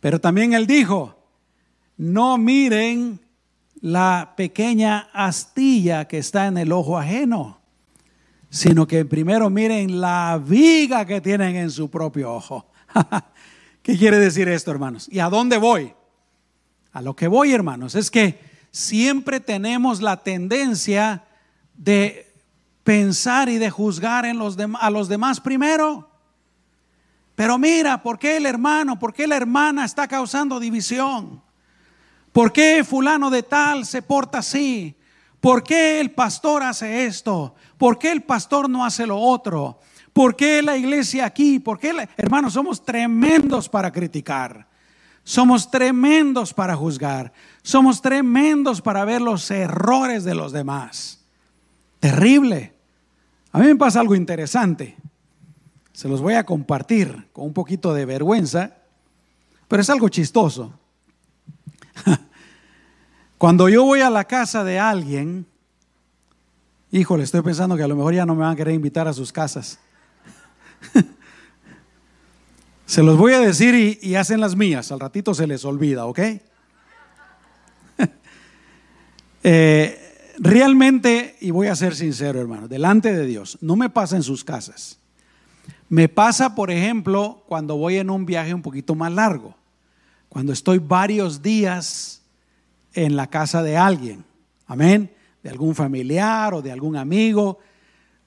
Pero 0.00 0.20
también 0.20 0.52
él 0.52 0.66
dijo, 0.66 1.16
no 1.96 2.36
miren 2.36 3.20
la 3.80 4.34
pequeña 4.36 5.08
astilla 5.12 6.06
que 6.06 6.18
está 6.18 6.46
en 6.46 6.58
el 6.58 6.72
ojo 6.72 6.98
ajeno, 6.98 7.61
sino 8.52 8.86
que 8.86 9.06
primero 9.06 9.48
miren 9.48 9.98
la 9.98 10.38
viga 10.38 11.06
que 11.06 11.22
tienen 11.22 11.56
en 11.56 11.70
su 11.70 11.90
propio 11.90 12.34
ojo. 12.34 12.66
¿Qué 13.82 13.96
quiere 13.96 14.18
decir 14.18 14.46
esto, 14.46 14.70
hermanos? 14.70 15.08
¿Y 15.10 15.20
a 15.20 15.30
dónde 15.30 15.56
voy? 15.56 15.94
A 16.92 17.00
lo 17.00 17.16
que 17.16 17.28
voy, 17.28 17.54
hermanos, 17.54 17.94
es 17.94 18.10
que 18.10 18.38
siempre 18.70 19.40
tenemos 19.40 20.02
la 20.02 20.22
tendencia 20.22 21.24
de 21.72 22.30
pensar 22.84 23.48
y 23.48 23.56
de 23.56 23.70
juzgar 23.70 24.26
en 24.26 24.36
los 24.36 24.58
a 24.78 24.90
los 24.90 25.08
demás 25.08 25.40
primero. 25.40 26.10
Pero 27.34 27.56
mira, 27.56 28.02
¿por 28.02 28.18
qué 28.18 28.36
el 28.36 28.44
hermano, 28.44 28.98
por 28.98 29.14
qué 29.14 29.26
la 29.26 29.38
hermana 29.38 29.86
está 29.86 30.06
causando 30.06 30.60
división? 30.60 31.42
¿Por 32.32 32.52
qué 32.52 32.84
fulano 32.84 33.30
de 33.30 33.44
tal 33.44 33.86
se 33.86 34.02
porta 34.02 34.38
así? 34.38 34.94
¿Por 35.42 35.64
qué 35.64 36.00
el 36.00 36.12
pastor 36.12 36.62
hace 36.62 37.04
esto? 37.04 37.56
¿Por 37.82 37.98
qué 37.98 38.12
el 38.12 38.22
pastor 38.22 38.70
no 38.70 38.84
hace 38.84 39.08
lo 39.08 39.18
otro? 39.18 39.80
¿Por 40.12 40.36
qué 40.36 40.62
la 40.62 40.76
iglesia 40.76 41.26
aquí? 41.26 41.58
¿Por 41.58 41.80
qué, 41.80 41.92
hermanos, 42.16 42.52
somos 42.52 42.84
tremendos 42.84 43.68
para 43.68 43.90
criticar? 43.90 44.68
Somos 45.24 45.68
tremendos 45.68 46.54
para 46.54 46.76
juzgar. 46.76 47.32
Somos 47.60 48.00
tremendos 48.00 48.80
para 48.80 49.04
ver 49.04 49.20
los 49.20 49.50
errores 49.50 50.22
de 50.22 50.36
los 50.36 50.52
demás. 50.52 51.24
Terrible. 51.98 52.72
A 53.50 53.58
mí 53.58 53.66
me 53.66 53.74
pasa 53.74 53.98
algo 53.98 54.14
interesante. 54.14 54.96
Se 55.92 56.08
los 56.08 56.20
voy 56.20 56.34
a 56.34 56.46
compartir 56.46 57.30
con 57.32 57.46
un 57.46 57.52
poquito 57.52 57.92
de 57.94 58.04
vergüenza, 58.04 58.76
pero 59.66 59.82
es 59.82 59.90
algo 59.90 60.08
chistoso. 60.08 60.72
Cuando 63.38 63.68
yo 63.68 63.82
voy 63.82 64.02
a 64.02 64.10
la 64.10 64.22
casa 64.22 64.62
de 64.62 64.78
alguien, 64.78 65.48
híjole, 66.92 67.24
estoy 67.24 67.40
pensando 67.40 67.76
que 67.76 67.82
a 67.82 67.88
lo 67.88 67.96
mejor 67.96 68.14
ya 68.14 68.26
no 68.26 68.34
me 68.34 68.42
van 68.42 68.52
a 68.52 68.56
querer 68.56 68.74
invitar 68.74 69.08
a 69.08 69.12
sus 69.12 69.32
casas. 69.32 69.78
se 72.86 73.02
los 73.02 73.16
voy 73.16 73.32
a 73.32 73.40
decir 73.40 73.98
y, 74.00 74.14
hacen 74.14 74.40
las 74.40 74.54
mías, 74.54 74.92
al 74.92 75.00
ratito 75.00 75.34
se 75.34 75.46
les 75.46 75.64
olvida, 75.64 76.06
¿ok? 76.06 76.20
Eh, 79.44 80.34
realmente, 80.38 81.36
y 81.40 81.50
voy 81.50 81.66
a 81.66 81.74
ser 81.74 81.96
sincero, 81.96 82.40
hermano, 82.40 82.68
delante 82.68 83.12
de 83.12 83.26
Dios, 83.26 83.58
no 83.60 83.74
me 83.74 83.90
pasa 83.90 84.14
en 84.14 84.22
sus 84.22 84.44
casas. 84.44 85.00
Me 85.88 86.08
pasa, 86.08 86.54
por 86.54 86.70
ejemplo, 86.70 87.42
cuando 87.48 87.76
voy 87.76 87.96
en 87.96 88.08
un 88.08 88.24
viaje 88.24 88.54
un 88.54 88.62
poquito 88.62 88.94
más 88.94 89.10
largo, 89.10 89.56
cuando 90.28 90.52
estoy 90.52 90.78
varios 90.78 91.42
días 91.42 92.22
en 92.94 93.16
la 93.16 93.26
casa 93.26 93.64
de 93.64 93.76
alguien, 93.76 94.24
amén, 94.68 95.10
de 95.42 95.50
algún 95.50 95.74
familiar 95.74 96.54
o 96.54 96.62
de 96.62 96.72
algún 96.72 96.96
amigo, 96.96 97.58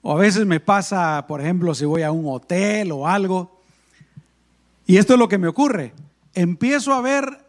o 0.02 0.12
a 0.12 0.16
veces 0.16 0.46
me 0.46 0.60
pasa, 0.60 1.24
por 1.26 1.40
ejemplo, 1.40 1.74
si 1.74 1.84
voy 1.84 2.02
a 2.02 2.12
un 2.12 2.26
hotel 2.26 2.92
o 2.92 3.08
algo, 3.08 3.60
y 4.86 4.98
esto 4.98 5.14
es 5.14 5.18
lo 5.18 5.28
que 5.28 5.38
me 5.38 5.48
ocurre, 5.48 5.92
empiezo 6.34 6.92
a 6.92 7.00
ver 7.00 7.44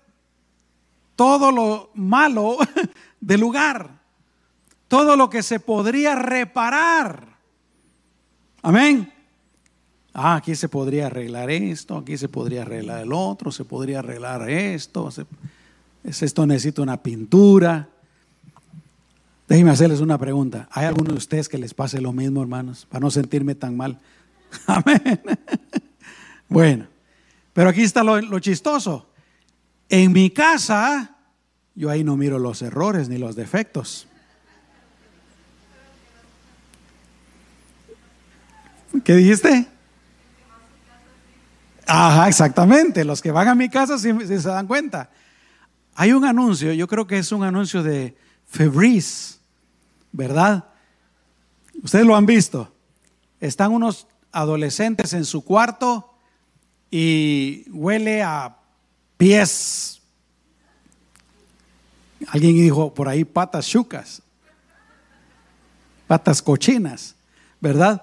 todo 1.15 1.51
lo 1.51 1.91
malo 1.93 2.57
del 3.21 3.41
lugar, 3.41 3.99
todo 4.87 5.15
lo 5.15 5.29
que 5.29 5.43
se 5.43 5.59
podría 5.59 6.15
reparar. 6.15 7.37
Amén. 8.61 9.13
Ah, 10.13 10.37
aquí 10.37 10.55
se 10.55 10.67
podría 10.67 11.07
arreglar 11.07 11.51
esto, 11.51 11.97
aquí 11.97 12.17
se 12.17 12.27
podría 12.27 12.63
arreglar 12.63 13.01
el 13.03 13.13
otro, 13.13 13.51
se 13.51 13.65
podría 13.65 13.99
arreglar 13.99 14.49
esto, 14.49 15.09
esto 16.03 16.45
necesita 16.47 16.81
una 16.81 17.03
pintura. 17.03 17.87
Déjenme 19.47 19.71
hacerles 19.71 20.01
una 20.01 20.17
pregunta. 20.17 20.67
¿Hay 20.71 20.85
alguno 20.85 21.11
de 21.11 21.17
ustedes 21.17 21.47
que 21.47 21.57
les 21.57 21.73
pase 21.73 22.01
lo 22.01 22.11
mismo, 22.11 22.41
hermanos? 22.41 22.85
Para 22.89 23.01
no 23.01 23.11
sentirme 23.11 23.55
tan 23.55 23.77
mal. 23.77 23.99
Amén. 24.67 25.21
Bueno, 26.49 26.87
pero 27.53 27.69
aquí 27.69 27.81
está 27.81 28.03
lo 28.03 28.39
chistoso. 28.39 29.09
En 29.89 30.11
mi 30.11 30.29
casa, 30.29 31.15
yo 31.75 31.89
ahí 31.89 32.03
no 32.03 32.17
miro 32.17 32.39
los 32.39 32.61
errores 32.61 33.07
ni 33.07 33.17
los 33.17 33.35
defectos. 33.35 34.07
¿Qué 39.03 39.15
dijiste? 39.15 39.67
Ajá, 41.85 42.27
exactamente. 42.27 43.05
Los 43.05 43.21
que 43.21 43.31
van 43.31 43.47
a 43.47 43.55
mi 43.55 43.69
casa 43.69 43.97
sí, 43.97 44.11
se 44.25 44.37
dan 44.39 44.67
cuenta. 44.67 45.09
Hay 45.95 46.11
un 46.11 46.25
anuncio, 46.25 46.73
yo 46.73 46.87
creo 46.87 47.07
que 47.07 47.17
es 47.17 47.31
un 47.31 47.43
anuncio 47.43 47.81
de 47.81 48.15
Febreze, 48.45 49.36
¿verdad? 50.17 50.65
Ustedes 51.81 52.05
lo 52.05 52.15
han 52.15 52.25
visto. 52.25 52.73
Están 53.39 53.71
unos 53.71 54.07
adolescentes 54.31 55.13
en 55.13 55.23
su 55.23 55.45
cuarto 55.45 56.13
y 56.91 57.63
huele 57.69 58.23
a 58.23 58.57
pies 59.17 59.97
Alguien 62.27 62.55
dijo 62.55 62.93
por 62.93 63.07
ahí 63.07 63.23
patas 63.23 63.67
chucas, 63.67 64.21
patas 66.07 66.41
cochinas, 66.41 67.15
¿verdad? 67.61 68.01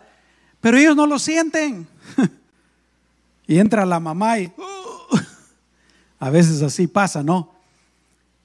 Pero 0.60 0.78
ellos 0.78 0.94
no 0.94 1.06
lo 1.06 1.18
sienten. 1.18 1.86
y 3.46 3.58
entra 3.58 3.84
la 3.84 3.98
mamá 3.98 4.38
y 4.38 4.52
a 6.18 6.30
veces 6.30 6.62
así 6.62 6.86
pasa, 6.86 7.22
¿no? 7.22 7.52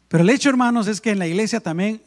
Pero 0.08 0.24
el 0.24 0.30
hecho, 0.32 0.50
hermanos, 0.50 0.88
es 0.88 1.00
que 1.00 1.12
en 1.12 1.20
la 1.20 1.28
iglesia 1.28 1.60
también 1.60 2.02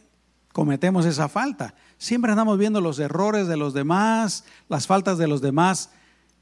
cometemos 0.52 1.06
esa 1.06 1.28
falta. 1.28 1.74
Siempre 1.98 2.30
andamos 2.30 2.58
viendo 2.58 2.80
los 2.80 2.98
errores 2.98 3.46
de 3.46 3.56
los 3.56 3.74
demás, 3.74 4.44
las 4.68 4.86
faltas 4.86 5.18
de 5.18 5.28
los 5.28 5.40
demás. 5.40 5.90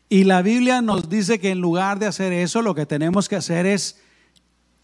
Y 0.08 0.24
la 0.24 0.42
Biblia 0.42 0.82
nos 0.82 1.08
dice 1.08 1.38
que 1.38 1.50
en 1.50 1.60
lugar 1.60 1.98
de 1.98 2.06
hacer 2.06 2.32
eso, 2.32 2.62
lo 2.62 2.74
que 2.74 2.86
tenemos 2.86 3.28
que 3.28 3.36
hacer 3.36 3.66
es 3.66 4.00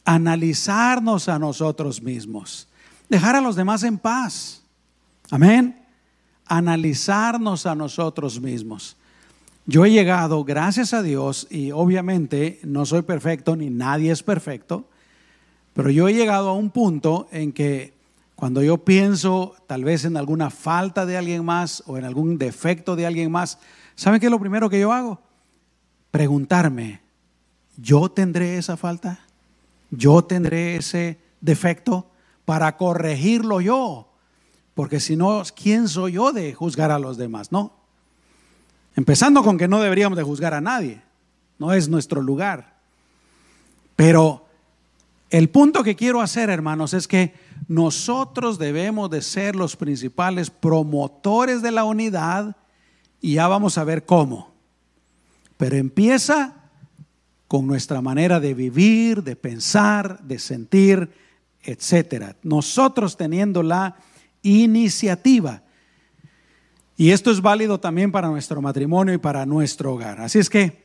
analizarnos 0.05 1.29
a 1.29 1.39
nosotros 1.39 2.01
mismos, 2.01 2.69
dejar 3.09 3.35
a 3.35 3.41
los 3.41 3.57
demás 3.57 3.83
en 3.83 3.99
paz. 3.99 4.63
Amén. 5.31 5.85
Analizarnos 6.47 7.67
a 7.67 7.75
nosotros 7.75 8.41
mismos. 8.41 8.97
Yo 9.67 9.85
he 9.85 9.91
llegado, 9.91 10.45
gracias 10.45 10.95
a 10.95 11.03
Dios, 11.03 11.49
y 11.51 11.73
obviamente 11.73 12.61
no 12.63 12.87
soy 12.87 13.03
perfecto, 13.03 13.57
ni 13.57 13.69
nadie 13.69 14.13
es 14.13 14.23
perfecto, 14.23 14.85
pero 15.75 15.91
yo 15.91 16.07
he 16.07 16.15
llegado 16.15 16.51
a 16.51 16.55
un 16.55 16.71
punto 16.71 17.27
en 17.33 17.53
que 17.53 17.96
cuando 18.37 18.63
yo 18.63 18.79
pienso 18.79 19.57
tal 19.67 19.83
vez 19.83 20.05
en 20.05 20.17
alguna 20.17 20.51
falta 20.51 21.05
de 21.05 21.17
alguien 21.17 21.45
más 21.45 21.83
o 21.87 21.99
en 21.99 22.05
algún 22.05 22.39
defecto 22.39 22.95
de 22.95 23.07
alguien 23.07 23.33
más, 23.33 23.59
¿saben 23.97 24.21
qué 24.21 24.27
es 24.27 24.33
lo 24.33 24.39
primero 24.39 24.71
que 24.71 24.79
yo 24.79 24.93
hago? 24.93 25.21
Preguntarme, 26.11 27.01
¿yo 27.77 28.11
tendré 28.11 28.59
esa 28.59 28.77
falta? 28.77 29.27
yo 29.91 30.25
tendré 30.25 30.77
ese 30.77 31.19
defecto 31.41 32.11
para 32.45 32.77
corregirlo 32.77 33.61
yo. 33.61 34.09
Porque 34.75 35.01
si 35.01 35.17
no, 35.17 35.43
¿quién 35.55 35.89
soy 35.89 36.13
yo 36.13 36.33
de 36.33 36.55
juzgar 36.55 36.91
a 36.91 36.99
los 36.99 37.17
demás? 37.17 37.51
No. 37.51 37.73
Empezando 38.95 39.43
con 39.43 39.59
que 39.59 39.69
no 39.69 39.81
deberíamos 39.81 40.17
de 40.17 40.25
juzgar 40.25 40.55
a 40.55 40.61
nadie. 40.61 41.03
No 41.59 41.73
es 41.73 41.89
nuestro 41.89 42.21
lugar. 42.21 42.77
Pero 43.95 44.46
el 45.31 45.49
punto 45.49 45.83
que 45.83 45.97
quiero 45.97 46.21
hacer, 46.21 46.51
hermanos, 46.51 46.95
es 46.95 47.09
que 47.09 47.35
nosotros 47.69 48.59
debemos 48.59 49.11
de 49.11 49.23
ser 49.23 49.57
los 49.57 49.77
principales 49.77 50.51
promotores 50.51 51.63
de 51.63 51.73
la 51.73 51.85
unidad 51.85 52.57
y 53.21 53.35
ya 53.35 53.49
vamos 53.49 53.77
a 53.77 53.85
ver 53.85 54.05
cómo. 54.05 54.55
Pero 55.57 55.77
empieza 55.77 56.55
con 57.49 57.67
nuestra 57.67 58.01
manera 58.01 58.39
de 58.41 58.55
vivir, 58.55 59.23
de 59.23 59.37
pensar, 59.37 60.23
de 60.23 60.39
sentir, 60.39 61.11
etcétera. 61.63 62.37
Nosotros 62.43 63.17
teniendo 63.17 63.63
la 63.63 63.97
iniciativa. 64.43 65.63
Y 66.97 67.11
esto 67.11 67.31
es 67.31 67.41
válido 67.41 67.81
también 67.81 68.13
para 68.13 68.29
nuestro 68.29 68.63
matrimonio 68.63 69.15
y 69.15 69.19
para 69.19 69.45
nuestro 69.45 69.95
hogar. 69.95 70.21
Así 70.21 70.39
es 70.39 70.49
que, 70.49 70.85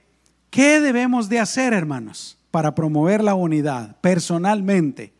¿qué 0.49 0.80
debemos 0.80 1.30
de 1.30 1.39
hacer, 1.39 1.73
hermanos, 1.73 2.38
para 2.52 2.76
promover 2.76 3.24
la 3.24 3.34
unidad 3.34 3.96
personalmente? 4.02 5.14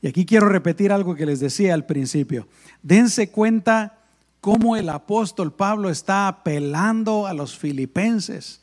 Y 0.00 0.06
aquí 0.06 0.24
quiero 0.24 0.48
repetir 0.48 0.92
algo 0.92 1.14
que 1.14 1.26
les 1.26 1.40
decía 1.40 1.74
al 1.74 1.86
principio. 1.86 2.46
Dense 2.82 3.30
cuenta 3.30 3.98
cómo 4.40 4.76
el 4.76 4.88
apóstol 4.88 5.52
Pablo 5.52 5.90
está 5.90 6.28
apelando 6.28 7.26
a 7.26 7.34
los 7.34 7.58
filipenses. 7.58 8.60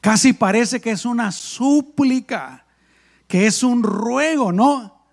Casi 0.00 0.32
parece 0.32 0.80
que 0.80 0.92
es 0.92 1.04
una 1.04 1.32
súplica, 1.32 2.64
que 3.26 3.46
es 3.46 3.62
un 3.62 3.82
ruego, 3.82 4.52
¿no? 4.52 5.04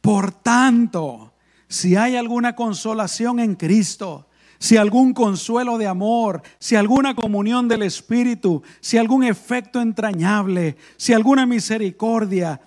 Por 0.00 0.32
tanto, 0.32 1.32
si 1.68 1.96
hay 1.96 2.16
alguna 2.16 2.54
consolación 2.54 3.40
en 3.40 3.54
Cristo, 3.54 4.28
si 4.60 4.76
algún 4.76 5.14
consuelo 5.14 5.78
de 5.78 5.86
amor, 5.86 6.42
si 6.58 6.76
alguna 6.76 7.14
comunión 7.14 7.66
del 7.66 7.82
Espíritu, 7.82 8.62
si 8.80 8.98
algún 8.98 9.24
efecto 9.24 9.80
entrañable, 9.80 10.76
si 10.98 11.14
alguna 11.14 11.46
misericordia, 11.46 12.60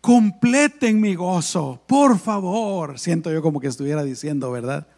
completen 0.00 1.00
mi 1.00 1.14
gozo, 1.14 1.80
por 1.86 2.18
favor. 2.18 2.98
Siento 2.98 3.32
yo 3.32 3.42
como 3.42 3.60
que 3.60 3.68
estuviera 3.68 4.02
diciendo, 4.02 4.50
¿verdad? 4.50 4.88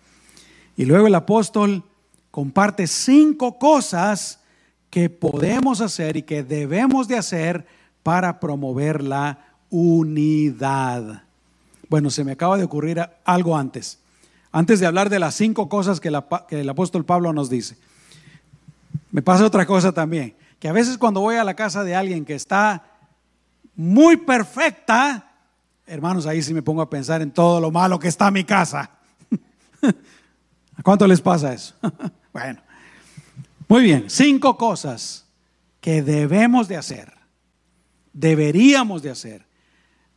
Y 0.75 0.87
luego 0.87 1.07
el 1.07 1.15
apóstol 1.15 1.85
comparte 2.31 2.87
cinco 2.87 3.59
cosas 3.59 4.41
que 4.89 5.11
podemos 5.11 5.83
hacer 5.83 6.17
y 6.17 6.23
que 6.23 6.43
debemos 6.43 7.09
de 7.09 7.19
hacer 7.19 7.67
para 8.03 8.41
promover 8.41 9.03
la 9.03 9.55
unidad. 9.69 11.25
Bueno, 11.91 12.09
se 12.09 12.25
me 12.25 12.33
acaba 12.33 12.57
de 12.57 12.65
ocurrir 12.65 13.07
algo 13.27 13.55
antes 13.55 14.02
antes 14.53 14.81
de 14.81 14.87
hablar 14.87 15.09
de 15.09 15.19
las 15.19 15.35
cinco 15.35 15.69
cosas 15.69 15.99
que, 15.99 16.09
el 16.09 16.69
apóstol 16.69 17.05
Pablo 17.07 17.33
nos 17.33 17.49
dice. 17.49 17.77
Me 19.11 19.23
pasa 19.23 19.47
otra 19.47 19.67
cosa 19.67 19.93
también, 19.93 20.37
que 20.59 20.69
a 20.69 20.73
veces 20.73 20.99
cuando 20.99 21.21
voy 21.21 21.37
a 21.37 21.45
la 21.45 21.55
casa 21.55 21.83
de 21.83 21.97
alguien 21.97 22.25
que 22.25 22.35
está 22.35 22.85
muy 23.75 24.19
perfecta, 24.19 25.33
hermanos, 25.87 26.27
ahí 26.27 26.43
sí 26.43 26.53
me 26.53 26.63
pongo 26.63 26.83
a 26.83 26.91
pensar 26.91 27.23
en 27.23 27.31
todo 27.31 27.61
lo 27.61 27.71
malo 27.71 27.99
que 27.99 28.09
está 28.09 28.31
mi 28.31 28.45
casa. 28.45 28.91
¿A 30.77 30.83
cuánto 30.83 31.07
les 31.07 31.21
pasa 31.21 31.55
eso? 31.55 31.75
bueno, 32.33 32.61
muy 33.69 33.85
bien, 33.85 34.05
cinco 34.09 34.59
cosas 34.59 35.25
que 35.81 36.03
debemos 36.03 36.69
de 36.69 36.77
hacer, 36.77 37.13
deberíamos 38.13 39.03
de 39.03 39.11
hacer. 39.11 39.47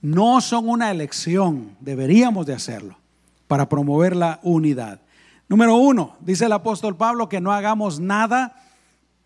No 0.02 0.40
son 0.42 0.70
una 0.70 0.92
elección, 0.92 1.76
deberíamos 1.80 2.46
de 2.46 2.54
hacerlo 2.54 2.98
para 3.48 3.70
promover 3.70 4.16
la 4.16 4.40
unidad. 4.44 5.02
Número 5.48 5.76
uno, 5.76 6.18
dice 6.22 6.46
el 6.46 6.54
apóstol 6.54 6.98
Pablo 6.98 7.30
que 7.30 7.42
no 7.42 7.52
hagamos 7.52 8.00
nada 8.00 8.56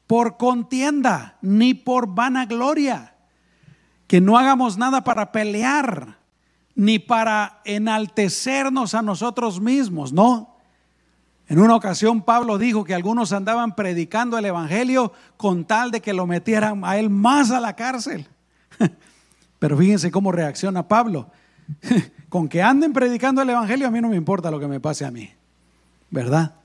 por 0.07 0.37
contienda 0.37 1.37
ni 1.41 1.73
por 1.73 2.13
vanagloria, 2.13 3.15
que 4.07 4.19
no 4.19 4.37
hagamos 4.37 4.77
nada 4.77 5.03
para 5.03 5.31
pelear 5.31 6.17
ni 6.75 6.97
para 6.99 7.61
enaltecernos 7.65 8.95
a 8.95 9.01
nosotros 9.01 9.61
mismos, 9.61 10.11
¿no? 10.11 10.55
En 11.47 11.59
una 11.59 11.75
ocasión 11.75 12.21
Pablo 12.21 12.57
dijo 12.57 12.83
que 12.83 12.93
algunos 12.93 13.33
andaban 13.33 13.75
predicando 13.75 14.37
el 14.37 14.45
Evangelio 14.45 15.13
con 15.35 15.65
tal 15.65 15.89
de 15.89 15.99
que 15.99 16.13
lo 16.13 16.27
metieran 16.27 16.85
a 16.85 16.97
él 16.97 17.09
más 17.09 17.49
a 17.49 17.59
la 17.59 17.75
cárcel. 17.75 18.27
Pero 19.59 19.75
fíjense 19.75 20.11
cómo 20.11 20.31
reacciona 20.31 20.87
Pablo. 20.87 21.31
Con 22.29 22.47
que 22.47 22.61
anden 22.61 22.93
predicando 22.93 23.41
el 23.41 23.49
Evangelio, 23.49 23.87
a 23.87 23.91
mí 23.91 24.01
no 24.01 24.09
me 24.09 24.15
importa 24.15 24.51
lo 24.51 24.59
que 24.59 24.67
me 24.67 24.79
pase 24.79 25.05
a 25.05 25.11
mí. 25.11 25.29
¿Verdad? 26.09 26.55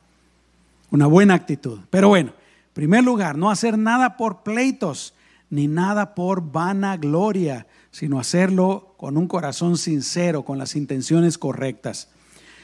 Una 0.91 1.07
buena 1.07 1.35
actitud. 1.35 1.81
Pero 1.91 2.09
bueno, 2.09 2.31
en 2.31 2.73
primer 2.75 3.05
lugar, 3.05 3.37
no 3.37 3.51
hacer 3.51 3.79
nada 3.79 4.17
por 4.17 4.43
pleitos, 4.43 5.15
ni 5.51 5.69
nada 5.69 6.15
por 6.15 6.53
vanagloria, 6.53 7.67
sino 7.91 8.19
hacerlo 8.19 8.95
con 8.97 9.17
un 9.17 9.29
corazón 9.29 9.77
sincero, 9.77 10.45
con 10.45 10.59
las 10.59 10.77
intenciones 10.77 11.39
correctas. 11.39 12.09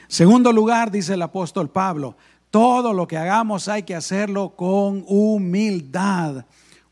Segundo 0.07 0.51
lugar, 0.51 0.91
dice 0.91 1.13
el 1.13 1.21
apóstol 1.21 1.69
Pablo, 1.69 2.15
todo 2.49 2.93
lo 2.93 3.07
que 3.07 3.17
hagamos 3.17 3.69
hay 3.69 3.83
que 3.83 3.95
hacerlo 3.95 4.55
con 4.57 5.05
humildad, 5.07 6.45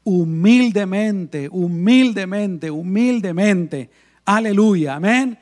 humildemente, 0.06 1.50
humildemente, 1.52 2.72
humildemente 2.72 3.90
Aleluya, 4.30 4.94
amén. 4.94 5.40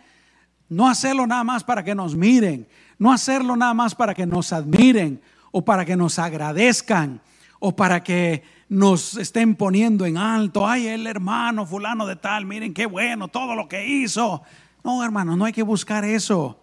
No 0.69 0.87
hacerlo 0.87 1.27
nada 1.27 1.43
más 1.43 1.61
para 1.61 1.83
que 1.83 1.93
nos 1.93 2.15
miren, 2.15 2.65
no 2.97 3.11
hacerlo 3.11 3.57
nada 3.57 3.73
más 3.73 3.93
para 3.93 4.13
que 4.13 4.25
nos 4.25 4.53
admiren 4.53 5.21
o 5.51 5.65
para 5.65 5.83
que 5.83 5.97
nos 5.97 6.17
agradezcan 6.19 7.19
o 7.59 7.75
para 7.75 8.01
que 8.01 8.45
nos 8.69 9.17
estén 9.17 9.55
poniendo 9.55 10.05
en 10.05 10.15
alto. 10.15 10.65
Ay, 10.65 10.87
el 10.87 11.05
hermano 11.05 11.65
fulano 11.65 12.07
de 12.07 12.15
tal, 12.15 12.45
miren 12.45 12.73
qué 12.73 12.85
bueno 12.85 13.27
todo 13.27 13.55
lo 13.55 13.67
que 13.67 13.85
hizo. 13.85 14.41
No, 14.85 15.03
hermano, 15.03 15.35
no 15.35 15.43
hay 15.43 15.51
que 15.51 15.63
buscar 15.63 16.05
eso. 16.05 16.57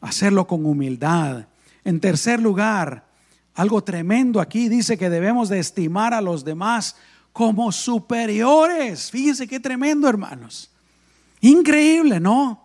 Hacerlo 0.00 0.48
con 0.48 0.66
humildad. 0.66 1.46
En 1.84 2.00
tercer 2.00 2.42
lugar, 2.42 3.06
algo 3.54 3.84
tremendo 3.84 4.40
aquí 4.40 4.68
dice 4.68 4.98
que 4.98 5.08
debemos 5.08 5.48
de 5.48 5.60
estimar 5.60 6.12
a 6.12 6.20
los 6.20 6.44
demás 6.44 6.96
como 7.32 7.70
superiores. 7.70 9.12
Fíjense 9.12 9.46
qué 9.46 9.60
tremendo, 9.60 10.08
hermanos. 10.08 10.71
Increíble, 11.42 12.20
¿no? 12.20 12.60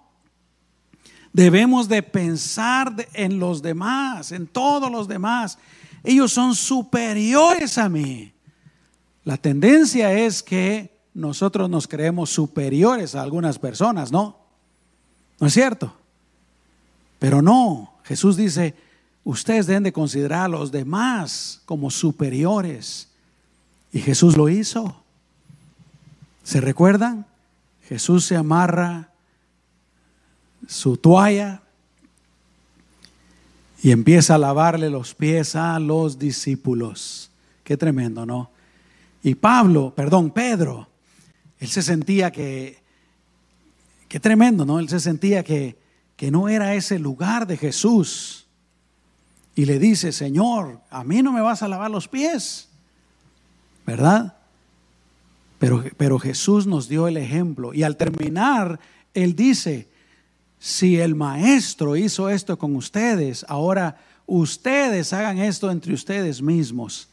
Debemos 1.33 1.89
de 1.89 2.01
pensar 2.01 3.07
en 3.13 3.39
los 3.39 3.61
demás, 3.61 4.31
en 4.31 4.47
todos 4.47 4.89
los 4.89 5.07
demás. 5.07 5.57
Ellos 6.03 6.31
son 6.31 6.55
superiores 6.55 7.77
a 7.77 7.89
mí. 7.89 8.31
La 9.25 9.37
tendencia 9.37 10.13
es 10.13 10.41
que 10.41 10.95
nosotros 11.13 11.69
nos 11.69 11.87
creemos 11.87 12.29
superiores 12.29 13.13
a 13.13 13.23
algunas 13.23 13.59
personas, 13.59 14.11
¿no? 14.11 14.37
¿No 15.39 15.47
es 15.47 15.53
cierto? 15.53 15.93
Pero 17.19 17.41
no, 17.41 17.93
Jesús 18.03 18.37
dice, 18.37 18.75
ustedes 19.23 19.67
deben 19.67 19.83
de 19.83 19.91
considerar 19.91 20.45
a 20.45 20.47
los 20.47 20.71
demás 20.71 21.61
como 21.65 21.89
superiores. 21.89 23.09
Y 23.91 23.99
Jesús 23.99 24.37
lo 24.37 24.49
hizo. 24.49 25.03
¿Se 26.43 26.61
recuerdan? 26.61 27.25
Jesús 27.87 28.25
se 28.25 28.35
amarra 28.35 29.11
su 30.67 30.97
toalla 30.97 31.61
y 33.81 33.91
empieza 33.91 34.35
a 34.35 34.37
lavarle 34.37 34.89
los 34.89 35.15
pies 35.15 35.55
a 35.55 35.79
los 35.79 36.19
discípulos. 36.19 37.31
Qué 37.63 37.77
tremendo, 37.77 38.25
¿no? 38.25 38.51
Y 39.23 39.35
Pablo, 39.35 39.93
perdón, 39.95 40.31
Pedro, 40.31 40.89
él 41.59 41.69
se 41.69 41.81
sentía 41.81 42.31
que, 42.31 42.81
qué 44.09 44.19
tremendo, 44.19 44.65
¿no? 44.65 44.79
Él 44.79 44.89
se 44.89 44.99
sentía 44.99 45.43
que, 45.43 45.77
que 46.17 46.29
no 46.29 46.49
era 46.49 46.75
ese 46.75 46.99
lugar 46.99 47.47
de 47.47 47.55
Jesús. 47.55 48.47
Y 49.55 49.65
le 49.65 49.79
dice, 49.79 50.11
Señor, 50.11 50.81
a 50.89 51.03
mí 51.05 51.21
no 51.21 51.31
me 51.31 51.41
vas 51.41 51.63
a 51.63 51.67
lavar 51.69 51.89
los 51.89 52.07
pies, 52.09 52.67
¿verdad? 53.85 54.36
Pero, 55.59 56.19
Jesús 56.19 56.67
nos 56.67 56.87
dio 56.87 57.07
el 57.07 57.17
ejemplo. 57.17 57.73
Y 57.73 57.83
al 57.83 57.97
terminar, 57.97 58.79
Él 59.13 59.35
dice, 59.35 59.87
si 60.59 60.97
el 60.97 61.15
maestro 61.15 61.95
hizo 61.95 62.29
esto 62.29 62.57
con 62.57 62.75
ustedes, 62.75 63.45
ahora 63.47 63.97
ustedes 64.27 65.13
hagan 65.13 65.39
esto 65.39 65.71
entre 65.71 65.93
ustedes 65.93 66.41
mismos. 66.41 67.09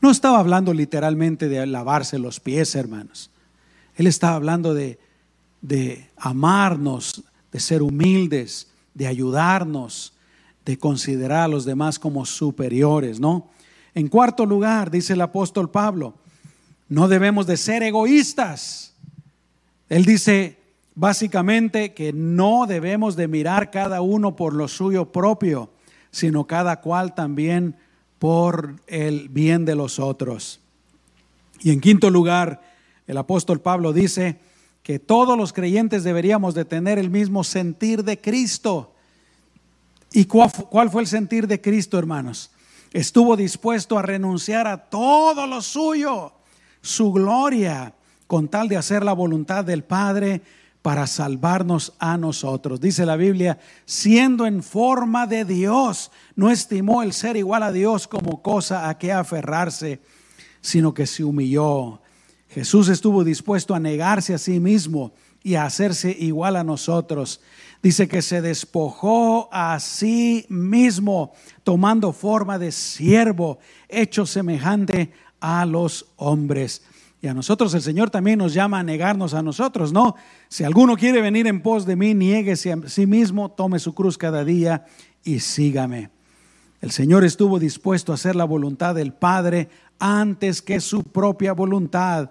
No 0.00 0.10
estaba 0.10 0.40
hablando 0.40 0.74
literalmente 0.74 1.48
de 1.48 1.64
lavarse 1.66 2.18
los 2.18 2.40
pies, 2.40 2.74
hermanos. 2.74 3.30
Él 3.94 4.06
estaba 4.06 4.34
hablando 4.34 4.74
de, 4.74 4.98
de 5.60 6.10
amarnos, 6.16 7.22
de 7.52 7.60
ser 7.60 7.82
humildes, 7.82 8.68
de 8.94 9.06
ayudarnos, 9.06 10.12
de 10.64 10.76
considerar 10.78 11.44
a 11.44 11.48
los 11.48 11.64
demás 11.64 11.98
como 11.98 12.26
superiores, 12.26 13.20
¿no? 13.20 13.48
En 13.94 14.08
cuarto 14.08 14.44
lugar, 14.44 14.90
dice 14.90 15.14
el 15.14 15.20
apóstol 15.20 15.70
Pablo, 15.70 16.14
no 16.88 17.08
debemos 17.08 17.46
de 17.46 17.56
ser 17.56 17.82
egoístas. 17.82 18.94
Él 19.88 20.04
dice 20.04 20.58
básicamente 20.94 21.94
que 21.94 22.12
no 22.12 22.66
debemos 22.66 23.16
de 23.16 23.28
mirar 23.28 23.70
cada 23.70 24.00
uno 24.00 24.36
por 24.36 24.54
lo 24.54 24.68
suyo 24.68 25.12
propio, 25.12 25.70
sino 26.10 26.46
cada 26.46 26.80
cual 26.80 27.14
también 27.14 27.76
por 28.18 28.76
el 28.86 29.28
bien 29.28 29.64
de 29.64 29.74
los 29.74 29.98
otros. 29.98 30.60
Y 31.60 31.70
en 31.70 31.80
quinto 31.80 32.10
lugar, 32.10 32.62
el 33.06 33.18
apóstol 33.18 33.60
Pablo 33.60 33.92
dice 33.92 34.38
que 34.82 34.98
todos 34.98 35.36
los 35.36 35.52
creyentes 35.52 36.04
deberíamos 36.04 36.54
de 36.54 36.64
tener 36.64 36.98
el 36.98 37.10
mismo 37.10 37.44
sentir 37.44 38.04
de 38.04 38.20
Cristo. 38.20 38.94
¿Y 40.12 40.26
cuál, 40.26 40.50
cuál 40.70 40.90
fue 40.90 41.02
el 41.02 41.08
sentir 41.08 41.46
de 41.46 41.60
Cristo, 41.60 41.98
hermanos? 41.98 42.50
Estuvo 42.92 43.36
dispuesto 43.36 43.98
a 43.98 44.02
renunciar 44.02 44.66
a 44.66 44.78
todo 44.78 45.46
lo 45.46 45.60
suyo 45.60 46.35
su 46.86 47.12
gloria 47.12 47.94
con 48.26 48.48
tal 48.48 48.68
de 48.68 48.76
hacer 48.76 49.04
la 49.04 49.12
voluntad 49.12 49.64
del 49.64 49.82
Padre 49.84 50.42
para 50.82 51.06
salvarnos 51.08 51.94
a 51.98 52.16
nosotros. 52.16 52.80
Dice 52.80 53.04
la 53.04 53.16
Biblia, 53.16 53.58
siendo 53.84 54.46
en 54.46 54.62
forma 54.62 55.26
de 55.26 55.44
Dios, 55.44 56.12
no 56.36 56.50
estimó 56.50 57.02
el 57.02 57.12
ser 57.12 57.36
igual 57.36 57.64
a 57.64 57.72
Dios 57.72 58.06
como 58.06 58.40
cosa 58.40 58.88
a 58.88 58.96
que 58.96 59.12
aferrarse, 59.12 60.00
sino 60.60 60.94
que 60.94 61.06
se 61.06 61.24
humilló. 61.24 62.00
Jesús 62.48 62.88
estuvo 62.88 63.24
dispuesto 63.24 63.74
a 63.74 63.80
negarse 63.80 64.32
a 64.32 64.38
sí 64.38 64.60
mismo 64.60 65.12
y 65.42 65.56
a 65.56 65.64
hacerse 65.64 66.16
igual 66.18 66.54
a 66.54 66.64
nosotros. 66.64 67.40
Dice 67.82 68.08
que 68.08 68.22
se 68.22 68.40
despojó 68.40 69.48
a 69.52 69.78
sí 69.80 70.46
mismo, 70.48 71.32
tomando 71.64 72.12
forma 72.12 72.58
de 72.58 72.70
siervo, 72.70 73.58
hecho 73.88 74.24
semejante 74.24 75.12
a 75.40 75.66
los 75.66 76.06
hombres. 76.16 76.82
Y 77.22 77.28
a 77.28 77.34
nosotros 77.34 77.74
el 77.74 77.82
Señor 77.82 78.10
también 78.10 78.38
nos 78.38 78.54
llama 78.54 78.78
a 78.78 78.82
negarnos 78.82 79.34
a 79.34 79.42
nosotros, 79.42 79.92
¿no? 79.92 80.16
Si 80.48 80.64
alguno 80.64 80.96
quiere 80.96 81.20
venir 81.20 81.46
en 81.46 81.62
pos 81.62 81.86
de 81.86 81.96
mí, 81.96 82.14
niéguese 82.14 82.72
a 82.72 82.88
sí 82.88 83.06
mismo, 83.06 83.50
tome 83.50 83.78
su 83.78 83.94
cruz 83.94 84.18
cada 84.18 84.44
día 84.44 84.84
y 85.24 85.40
sígame. 85.40 86.10
El 86.80 86.90
Señor 86.90 87.24
estuvo 87.24 87.58
dispuesto 87.58 88.12
a 88.12 88.16
hacer 88.16 88.36
la 88.36 88.44
voluntad 88.44 88.94
del 88.94 89.12
Padre 89.12 89.70
antes 89.98 90.60
que 90.60 90.80
su 90.80 91.02
propia 91.02 91.52
voluntad. 91.52 92.30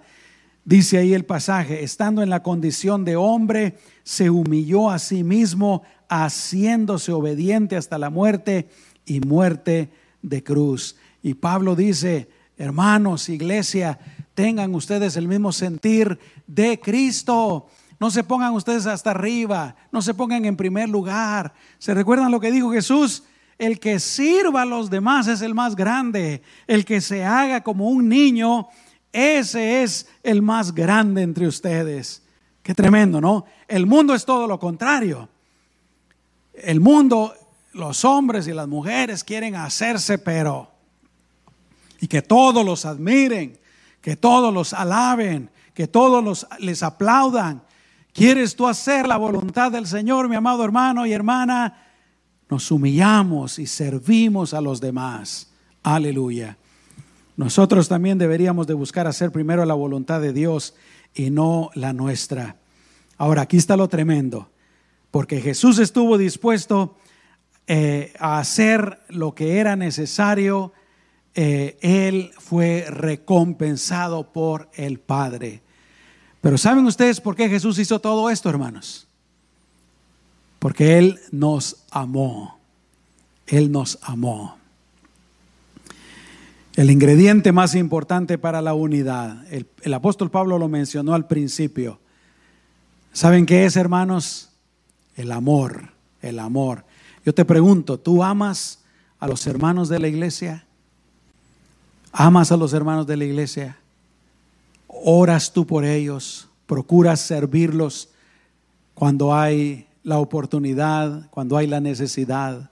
Dice 0.64 0.98
ahí 0.98 1.14
el 1.14 1.26
pasaje, 1.26 1.84
estando 1.84 2.22
en 2.22 2.30
la 2.30 2.42
condición 2.42 3.06
de 3.06 3.16
hombre, 3.16 3.78
se 4.04 4.30
humilló 4.30 4.90
a 4.90 5.00
sí 5.00 5.24
mismo, 5.24 5.84
haciéndose 6.10 7.12
obediente 7.12 7.76
hasta 7.76 7.98
la 7.98 8.10
muerte 8.10 8.70
y 9.06 9.20
muerte 9.20 9.92
de 10.22 10.44
cruz. 10.44 10.96
Y 11.22 11.34
Pablo 11.34 11.76
dice, 11.76 12.30
hermanos, 12.58 13.30
iglesia, 13.30 14.00
tengan 14.34 14.76
ustedes 14.76 15.18
el 15.18 15.28
mismo 15.28 15.52
sentir 15.52 16.20
de 16.48 16.80
Cristo. 16.80 17.68
No 18.00 18.12
se 18.12 18.24
pongan 18.24 18.54
ustedes 18.54 18.86
hasta 18.86 19.12
arriba, 19.12 19.76
no 19.92 20.02
se 20.02 20.14
pongan 20.14 20.46
en 20.46 20.58
primer 20.58 20.90
lugar. 20.90 21.54
¿Se 21.80 21.94
recuerdan 21.94 22.32
lo 22.32 22.40
que 22.40 22.52
dijo 22.52 22.72
Jesús? 22.72 23.24
El 23.58 23.80
que 23.80 24.00
sirva 24.00 24.64
a 24.64 24.66
los 24.66 24.90
demás 24.90 25.28
es 25.28 25.42
el 25.42 25.56
más 25.56 25.76
grande. 25.76 26.42
El 26.68 26.84
que 26.84 27.00
se 27.00 27.24
haga 27.24 27.62
como 27.62 27.90
un 27.90 28.10
niño, 28.10 28.68
ese 29.14 29.84
es 29.84 30.08
el 30.24 30.42
más 30.42 30.74
grande 30.74 31.22
entre 31.22 31.48
ustedes. 31.48 32.22
Qué 32.62 32.74
tremendo, 32.74 33.22
¿no? 33.22 33.46
El 33.68 33.86
mundo 33.86 34.14
es 34.14 34.26
todo 34.26 34.46
lo 34.46 34.60
contrario. 34.60 35.30
El 36.54 36.82
mundo, 36.82 37.34
los 37.74 38.04
hombres 38.04 38.48
y 38.48 38.54
las 38.54 38.68
mujeres 38.68 39.24
quieren 39.24 39.56
hacerse, 39.56 40.18
pero... 40.18 40.75
Y 42.06 42.08
que 42.08 42.22
todos 42.22 42.64
los 42.64 42.86
admiren 42.86 43.58
que 44.06 44.16
todos 44.16 44.54
los 44.54 44.72
alaben, 44.74 45.50
que 45.74 45.88
todos 45.88 46.24
los, 46.24 46.46
les 46.60 46.84
aplaudan. 46.84 47.64
¿Quieres 48.14 48.56
tú 48.56 48.68
hacer 48.68 49.08
la 49.08 49.18
voluntad 49.18 49.72
del 49.72 49.88
Señor, 49.88 50.30
mi 50.30 50.36
amado 50.36 50.64
hermano 50.64 51.08
y 51.08 51.12
hermana? 51.12 51.88
Nos 52.48 52.70
humillamos 52.70 53.58
y 53.58 53.66
servimos 53.66 54.54
a 54.54 54.62
los 54.62 54.80
demás. 54.80 55.52
Aleluya. 55.82 56.56
Nosotros 57.36 57.88
también 57.88 58.20
deberíamos 58.20 58.68
de 58.68 58.76
buscar 58.76 59.08
hacer 59.08 59.32
primero 59.32 59.66
la 59.66 59.74
voluntad 59.74 60.22
de 60.22 60.34
Dios 60.34 60.76
y 61.16 61.32
no 61.32 61.72
la 61.74 61.92
nuestra. 61.92 62.58
Ahora, 63.18 63.42
aquí 63.42 63.58
está 63.58 63.76
lo 63.76 63.88
tremendo, 63.88 64.52
porque 65.10 65.42
Jesús 65.42 65.80
estuvo 65.80 66.20
dispuesto 66.20 66.96
eh, 67.66 68.14
a 68.20 68.38
hacer 68.38 69.00
lo 69.10 69.34
que 69.34 69.58
era 69.58 69.76
necesario 69.76 70.74
eh, 71.36 71.78
él 71.82 72.32
fue 72.38 72.86
recompensado 72.90 74.32
por 74.32 74.70
el 74.74 75.00
Padre. 75.00 75.62
Pero 76.40 76.58
¿saben 76.58 76.86
ustedes 76.86 77.20
por 77.20 77.36
qué 77.36 77.50
Jesús 77.50 77.78
hizo 77.78 78.00
todo 78.00 78.30
esto, 78.30 78.50
hermanos? 78.50 79.08
Porque 80.60 80.98
Él 80.98 81.20
nos 81.32 81.84
amó. 81.92 82.58
Él 83.48 83.72
nos 83.72 84.00
amó. 84.02 84.58
El 86.76 86.90
ingrediente 86.90 87.52
más 87.52 87.76
importante 87.76 88.38
para 88.38 88.62
la 88.62 88.74
unidad, 88.74 89.46
el, 89.52 89.68
el 89.82 89.94
apóstol 89.94 90.32
Pablo 90.32 90.58
lo 90.58 90.68
mencionó 90.68 91.14
al 91.14 91.28
principio. 91.28 92.00
¿Saben 93.12 93.46
qué 93.46 93.66
es, 93.66 93.76
hermanos? 93.76 94.52
El 95.16 95.32
amor, 95.32 95.94
el 96.22 96.40
amor. 96.40 96.86
Yo 97.26 97.34
te 97.34 97.46
pregunto, 97.46 98.00
¿tú 98.00 98.24
amas 98.24 98.84
a 99.20 99.28
los 99.28 99.48
hermanos 99.48 99.90
de 99.90 100.00
la 100.00 100.08
iglesia? 100.08 100.65
¿Amas 102.18 102.54
a 102.54 102.56
los 102.56 102.72
hermanos 102.72 103.06
de 103.08 103.18
la 103.18 103.26
iglesia? 103.26 103.78
¿Oras 104.88 105.52
tú 105.52 105.68
por 105.68 105.84
ellos? 105.84 106.48
¿Procuras 106.66 107.20
servirlos 107.20 108.08
cuando 108.94 109.36
hay 109.36 109.86
la 110.02 110.20
oportunidad, 110.20 111.30
cuando 111.30 111.58
hay 111.58 111.68
la 111.68 111.82
necesidad? 111.82 112.72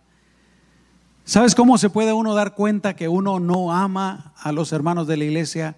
¿Sabes 1.25 1.55
cómo 1.55 1.77
se 1.77 1.89
puede 1.89 2.13
uno 2.13 2.33
dar 2.33 2.55
cuenta 2.55 2.95
que 2.95 3.09
uno 3.09 3.41
no 3.41 3.73
ama 3.73 4.31
a 4.37 4.53
los 4.53 4.71
hermanos 4.71 5.07
de 5.07 5.17
la 5.17 5.25
iglesia? 5.25 5.75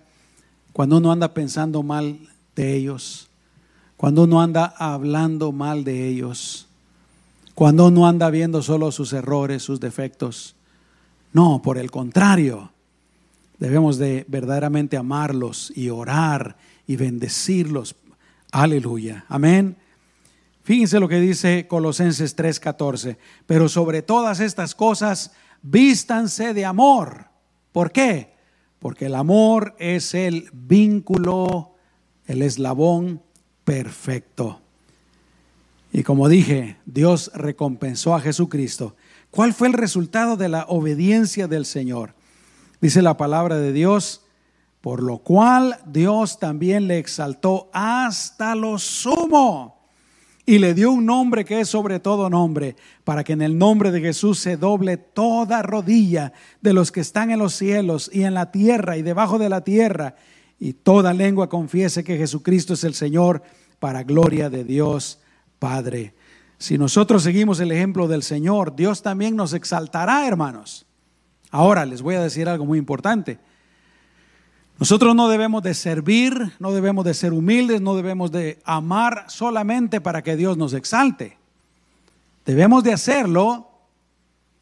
Cuando 0.72 0.98
uno 0.98 1.12
anda 1.12 1.34
pensando 1.34 1.82
mal 1.82 2.20
de 2.56 2.76
ellos, 2.76 3.32
cuando 3.98 4.26
uno 4.26 4.44
anda 4.44 4.76
hablando 4.78 5.52
mal 5.52 5.84
de 5.84 6.08
ellos, 6.08 6.68
cuando 7.56 7.88
uno 7.88 8.06
anda 8.08 8.30
viendo 8.30 8.62
solo 8.62 8.92
sus 8.92 9.12
errores, 9.12 9.64
sus 9.64 9.80
defectos. 9.80 10.54
No, 11.34 11.64
por 11.64 11.80
el 11.80 11.90
contrario, 11.90 12.70
Debemos 13.60 13.98
de 13.98 14.26
verdaderamente 14.28 14.98
amarlos 14.98 15.72
y 15.76 15.90
orar 15.90 16.58
y 16.88 16.96
bendecirlos. 16.96 17.96
Aleluya. 18.52 19.26
Amén. 19.28 19.78
Fíjense 20.64 21.00
lo 21.00 21.08
que 21.08 21.20
dice 21.20 21.68
Colosenses 21.68 22.36
3:14. 22.36 23.18
Pero 23.46 23.70
sobre 23.70 24.02
todas 24.02 24.40
estas 24.40 24.74
cosas, 24.74 25.32
vístanse 25.62 26.54
de 26.54 26.66
amor. 26.66 27.28
¿Por 27.72 27.92
qué? 27.92 28.34
Porque 28.80 29.06
el 29.06 29.16
amor 29.16 29.76
es 29.78 30.14
el 30.14 30.50
vínculo, 30.52 31.76
el 32.26 32.42
eslabón 32.42 33.22
perfecto. 33.64 34.62
Y 35.94 36.04
como 36.04 36.28
dije, 36.28 36.78
Dios 36.86 37.32
recompensó 37.36 38.16
a 38.16 38.22
Jesucristo. 38.22 38.96
¿Cuál 39.32 39.54
fue 39.54 39.68
el 39.68 39.74
resultado 39.74 40.36
de 40.36 40.50
la 40.50 40.66
obediencia 40.68 41.48
del 41.48 41.66
Señor? 41.66 42.15
Dice 42.86 43.02
la 43.02 43.18
palabra 43.18 43.58
de 43.58 43.74
Dios, 43.74 44.22
por 44.80 45.02
lo 45.02 45.18
cual 45.18 45.80
Dios 45.88 46.38
también 46.38 46.88
le 46.88 47.00
exaltó 47.00 47.68
hasta 47.74 48.54
lo 48.54 48.78
sumo 48.78 49.90
y 50.46 50.60
le 50.60 50.76
dio 50.76 50.92
un 50.92 51.04
nombre 51.04 51.46
que 51.46 51.62
es 51.62 51.68
sobre 51.68 52.00
todo 52.00 52.30
nombre, 52.30 52.76
para 53.04 53.24
que 53.24 53.34
en 53.34 53.42
el 53.42 53.58
nombre 53.58 53.90
de 53.90 54.02
Jesús 54.02 54.38
se 54.38 54.56
doble 54.56 54.98
toda 54.98 55.64
rodilla 55.64 56.32
de 56.62 56.74
los 56.74 56.92
que 56.92 57.00
están 57.00 57.32
en 57.32 57.40
los 57.40 57.56
cielos 57.56 58.08
y 58.14 58.22
en 58.22 58.36
la 58.36 58.52
tierra 58.52 58.98
y 58.98 59.02
debajo 59.02 59.40
de 59.40 59.50
la 59.50 59.62
tierra, 59.62 60.14
y 60.60 60.74
toda 60.74 61.12
lengua 61.12 61.50
confiese 61.50 62.04
que 62.04 62.20
Jesucristo 62.20 62.76
es 62.76 62.84
el 62.84 62.94
Señor, 62.94 63.42
para 63.80 64.04
gloria 64.04 64.52
de 64.52 64.64
Dios 64.64 65.18
Padre. 65.58 66.14
Si 66.60 66.78
nosotros 66.78 67.24
seguimos 67.24 67.60
el 67.60 67.72
ejemplo 67.72 68.08
del 68.08 68.22
Señor, 68.22 68.76
Dios 68.76 69.02
también 69.02 69.36
nos 69.36 69.54
exaltará, 69.54 70.28
hermanos. 70.28 70.86
Ahora 71.56 71.86
les 71.86 72.02
voy 72.02 72.16
a 72.16 72.22
decir 72.22 72.50
algo 72.50 72.66
muy 72.66 72.78
importante. 72.78 73.40
Nosotros 74.78 75.16
no 75.16 75.30
debemos 75.30 75.64
de 75.64 75.74
servir, 75.74 76.52
no 76.60 76.74
debemos 76.74 77.06
de 77.06 77.14
ser 77.14 77.32
humildes, 77.32 77.80
no 77.80 77.96
debemos 77.96 78.30
de 78.34 78.60
amar 78.66 79.24
solamente 79.30 80.02
para 80.02 80.22
que 80.22 80.36
Dios 80.36 80.58
nos 80.58 80.74
exalte. 80.74 81.38
Debemos 82.46 82.84
de 82.84 82.92
hacerlo 82.92 83.70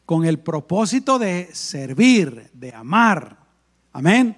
con 0.05 0.23
el 0.23 0.37
propósito 0.37 1.17
de 1.17 1.49
servir, 1.51 2.51
de 2.53 2.75
amar. 2.75 3.37
Amén. 3.91 4.37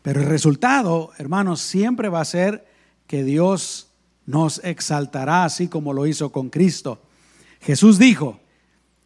Pero 0.00 0.22
el 0.22 0.26
resultado, 0.26 1.10
hermanos, 1.18 1.60
siempre 1.60 2.08
va 2.08 2.22
a 2.22 2.24
ser 2.24 2.66
que 3.06 3.24
Dios 3.24 3.90
nos 4.24 4.64
exaltará 4.64 5.44
así 5.44 5.68
como 5.68 5.92
lo 5.92 6.06
hizo 6.06 6.32
con 6.32 6.48
Cristo. 6.48 6.98
Jesús 7.60 7.98
dijo, 7.98 8.40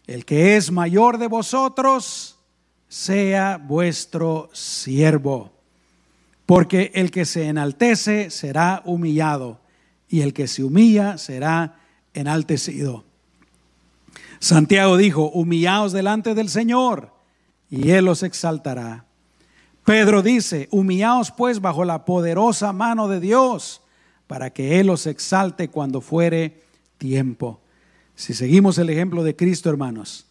el 0.07 0.25
que 0.25 0.57
es 0.57 0.71
mayor 0.71 1.19
de 1.19 1.29
vosotros, 1.29 2.39
sea 2.89 3.59
vuestro 3.59 4.51
siervo. 4.53 5.53
Porque 6.47 6.93
el 6.95 7.11
que 7.11 7.25
se 7.25 7.49
enaltece 7.49 8.31
será 8.31 8.83
humillado, 8.85 9.61
y 10.09 10.21
el 10.21 10.35
que 10.35 10.47
se 10.47 10.63
humilla 10.63 11.19
será 11.19 11.81
enaltecido. 12.13 13.05
Santiago 14.39 14.97
dijo, 14.97 15.31
humillaos 15.31 15.93
delante 15.93 16.35
del 16.35 16.51
Señor, 16.51 17.13
y 17.71 17.91
Él 17.91 18.07
os 18.09 18.23
exaltará. 18.23 19.07
Pedro 19.85 20.23
dice, 20.23 20.69
humillaos 20.71 21.31
pues 21.31 21.61
bajo 21.61 21.85
la 21.85 22.05
poderosa 22.05 22.73
mano 22.73 23.09
de 23.09 23.21
Dios, 23.21 23.81
para 24.27 24.51
que 24.51 24.81
Él 24.81 24.91
os 24.91 25.07
exalte 25.07 25.69
cuando 25.69 26.01
fuere 26.01 26.63
tiempo. 26.99 27.61
Si 28.17 28.35
seguimos 28.35 28.79
el 28.79 28.91
ejemplo 28.91 29.25
de 29.25 29.35
Cristo, 29.35 29.71
hermanos, 29.71 30.27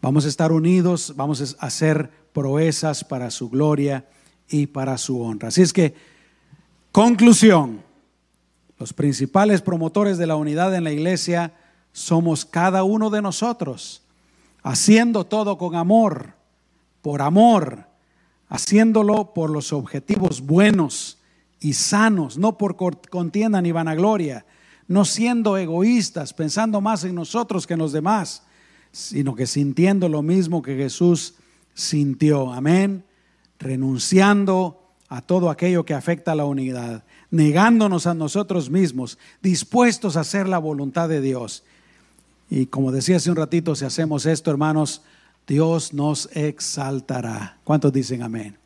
vamos 0.00 0.24
a 0.24 0.28
estar 0.28 0.52
unidos, 0.52 1.14
vamos 1.16 1.56
a 1.58 1.66
hacer 1.66 2.10
proezas 2.32 3.04
para 3.04 3.30
su 3.30 3.50
gloria 3.50 4.06
y 4.48 4.66
para 4.66 4.96
su 4.96 5.20
honra. 5.20 5.48
Así 5.48 5.62
es 5.62 5.72
que, 5.72 5.94
conclusión, 6.92 7.82
Los 8.78 8.92
principales 8.92 9.60
promotores 9.60 10.18
de 10.18 10.26
la 10.26 10.36
unidad 10.36 10.74
en 10.74 10.84
la 10.84 10.92
iglesia 10.92 11.52
somos 11.92 12.44
cada 12.44 12.84
uno 12.84 13.10
de 13.10 13.20
nosotros, 13.20 14.02
haciendo 14.62 15.26
todo 15.26 15.58
con 15.58 15.74
amor, 15.74 16.34
por 17.02 17.22
amor, 17.22 17.86
haciéndolo 18.48 19.34
por 19.34 19.50
los 19.50 19.72
objetivos 19.72 20.42
buenos 20.42 21.18
y 21.58 21.72
sanos, 21.72 22.38
no 22.38 22.56
por 22.56 22.76
contienda 22.76 23.60
ni 23.60 23.72
vanagloria, 23.72 24.46
no 24.88 25.04
siendo 25.04 25.56
egoístas, 25.56 26.32
pensando 26.32 26.80
más 26.80 27.04
en 27.04 27.14
nosotros 27.14 27.66
que 27.66 27.74
en 27.74 27.78
los 27.78 27.92
demás, 27.92 28.42
sino 28.90 29.34
que 29.34 29.46
sintiendo 29.46 30.08
lo 30.08 30.22
mismo 30.22 30.62
que 30.62 30.76
Jesús 30.76 31.34
sintió. 31.74 32.52
Amén. 32.52 33.04
Renunciando 33.58 34.82
a 35.08 35.22
todo 35.22 35.50
aquello 35.50 35.84
que 35.84 35.94
afecta 35.94 36.32
a 36.32 36.34
la 36.34 36.44
unidad, 36.44 37.04
negándonos 37.30 38.06
a 38.06 38.14
nosotros 38.14 38.70
mismos, 38.70 39.18
dispuestos 39.42 40.16
a 40.16 40.20
hacer 40.20 40.48
la 40.48 40.58
voluntad 40.58 41.08
de 41.08 41.20
Dios. 41.20 41.64
Y 42.50 42.66
como 42.66 42.92
decía 42.92 43.16
hace 43.16 43.30
un 43.30 43.36
ratito, 43.36 43.74
si 43.74 43.84
hacemos 43.84 44.26
esto, 44.26 44.50
hermanos, 44.50 45.02
Dios 45.46 45.92
nos 45.92 46.28
exaltará. 46.34 47.58
¿Cuántos 47.64 47.92
dicen 47.92 48.22
amén? 48.22 48.56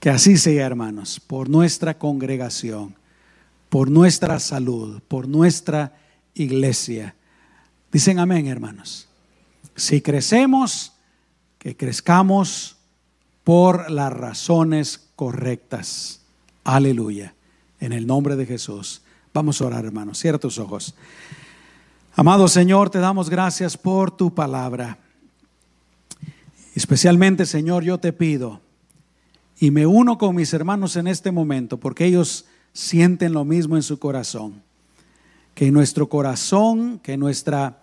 Que 0.00 0.10
así 0.10 0.36
sea, 0.36 0.66
hermanos, 0.66 1.20
por 1.20 1.48
nuestra 1.48 1.98
congregación, 1.98 2.96
por 3.72 3.90
nuestra 3.90 4.38
salud, 4.38 5.00
por 5.08 5.26
nuestra 5.26 5.96
iglesia. 6.34 7.14
Dicen 7.90 8.18
amén, 8.18 8.46
hermanos. 8.46 9.08
Si 9.76 10.02
crecemos, 10.02 10.92
que 11.58 11.74
crezcamos 11.74 12.76
por 13.44 13.90
las 13.90 14.12
razones 14.12 15.08
correctas. 15.16 16.20
Aleluya. 16.64 17.34
En 17.80 17.94
el 17.94 18.06
nombre 18.06 18.36
de 18.36 18.44
Jesús. 18.44 19.00
Vamos 19.32 19.62
a 19.62 19.64
orar, 19.64 19.86
hermanos. 19.86 20.18
Cierra 20.18 20.38
tus 20.38 20.58
ojos. 20.58 20.94
Amado 22.14 22.48
Señor, 22.48 22.90
te 22.90 22.98
damos 22.98 23.30
gracias 23.30 23.78
por 23.78 24.14
tu 24.14 24.34
palabra. 24.34 24.98
Especialmente, 26.74 27.46
Señor, 27.46 27.84
yo 27.84 27.96
te 27.96 28.12
pido 28.12 28.60
y 29.58 29.70
me 29.70 29.86
uno 29.86 30.18
con 30.18 30.36
mis 30.36 30.52
hermanos 30.52 30.96
en 30.96 31.06
este 31.06 31.30
momento 31.30 31.80
porque 31.80 32.04
ellos 32.04 32.44
sienten 32.72 33.32
lo 33.32 33.44
mismo 33.44 33.76
en 33.76 33.82
su 33.82 33.98
corazón. 33.98 34.62
Que 35.54 35.66
en 35.66 35.74
nuestro 35.74 36.08
corazón, 36.08 36.98
que 36.98 37.16
nuestra 37.16 37.82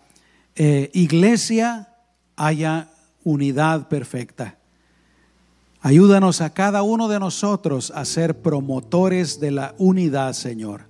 eh, 0.55 0.89
iglesia 0.93 1.95
haya 2.35 2.89
unidad 3.23 3.87
perfecta. 3.87 4.57
Ayúdanos 5.81 6.41
a 6.41 6.49
cada 6.49 6.81
uno 6.81 7.07
de 7.07 7.19
nosotros 7.19 7.91
a 7.95 8.03
ser 8.05 8.41
promotores 8.41 9.39
de 9.39 9.51
la 9.51 9.75
unidad, 9.77 10.33
Señor. 10.33 10.87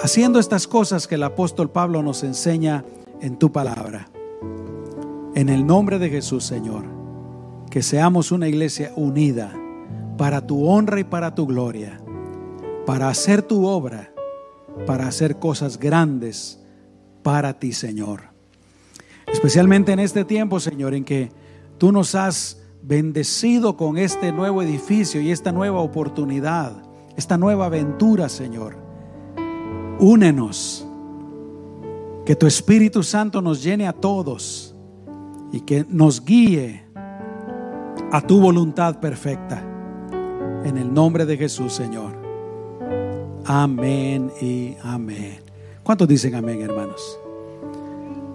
Haciendo 0.00 0.38
estas 0.38 0.66
cosas 0.66 1.06
que 1.06 1.14
el 1.14 1.22
apóstol 1.22 1.70
Pablo 1.70 2.02
nos 2.02 2.22
enseña 2.22 2.84
en 3.20 3.38
tu 3.38 3.50
palabra. 3.50 4.08
En 5.34 5.48
el 5.48 5.66
nombre 5.66 5.98
de 5.98 6.10
Jesús, 6.10 6.44
Señor 6.44 6.96
que 7.70 7.82
seamos 7.82 8.32
una 8.32 8.48
iglesia 8.48 8.92
unida 8.96 9.52
para 10.16 10.46
tu 10.46 10.66
honra 10.66 11.00
y 11.00 11.04
para 11.04 11.34
tu 11.34 11.46
gloria, 11.46 12.00
para 12.86 13.08
hacer 13.08 13.42
tu 13.42 13.66
obra, 13.66 14.12
para 14.86 15.08
hacer 15.08 15.38
cosas 15.38 15.78
grandes 15.78 16.62
para 17.22 17.58
ti, 17.58 17.72
Señor. 17.72 18.22
Especialmente 19.26 19.92
en 19.92 19.98
este 19.98 20.24
tiempo, 20.24 20.60
Señor, 20.60 20.94
en 20.94 21.04
que 21.04 21.30
tú 21.78 21.90
nos 21.90 22.14
has 22.14 22.62
bendecido 22.82 23.76
con 23.76 23.98
este 23.98 24.30
nuevo 24.30 24.62
edificio 24.62 25.20
y 25.20 25.32
esta 25.32 25.50
nueva 25.50 25.80
oportunidad, 25.80 26.72
esta 27.16 27.36
nueva 27.36 27.66
aventura, 27.66 28.28
Señor. 28.28 28.76
Únenos, 29.98 30.86
que 32.24 32.36
tu 32.36 32.46
Espíritu 32.46 33.02
Santo 33.02 33.42
nos 33.42 33.62
llene 33.62 33.88
a 33.88 33.92
todos 33.92 34.74
y 35.52 35.60
que 35.60 35.84
nos 35.88 36.24
guíe 36.24 36.84
a 38.12 38.20
tu 38.20 38.40
voluntad 38.40 39.00
perfecta. 39.00 39.62
En 40.64 40.76
el 40.78 40.92
nombre 40.92 41.26
de 41.26 41.36
Jesús, 41.36 41.72
Señor. 41.72 42.15
Amén 43.46 44.32
y 44.40 44.74
amén. 44.82 45.38
¿Cuántos 45.84 46.08
dicen 46.08 46.34
amén, 46.34 46.62
hermanos? 46.62 47.20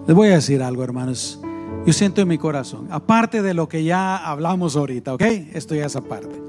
Les 0.06 0.16
voy 0.16 0.28
a 0.28 0.34
decir 0.34 0.62
algo, 0.62 0.82
hermanos. 0.82 1.38
Yo 1.84 1.92
siento 1.92 2.22
en 2.22 2.28
mi 2.28 2.38
corazón, 2.38 2.88
aparte 2.90 3.42
de 3.42 3.54
lo 3.54 3.68
que 3.68 3.84
ya 3.84 4.16
hablamos 4.16 4.74
ahorita, 4.74 5.14
¿ok? 5.14 5.22
Esto 5.52 5.74
ya 5.74 5.86
es 5.86 5.96
aparte. 5.96 6.40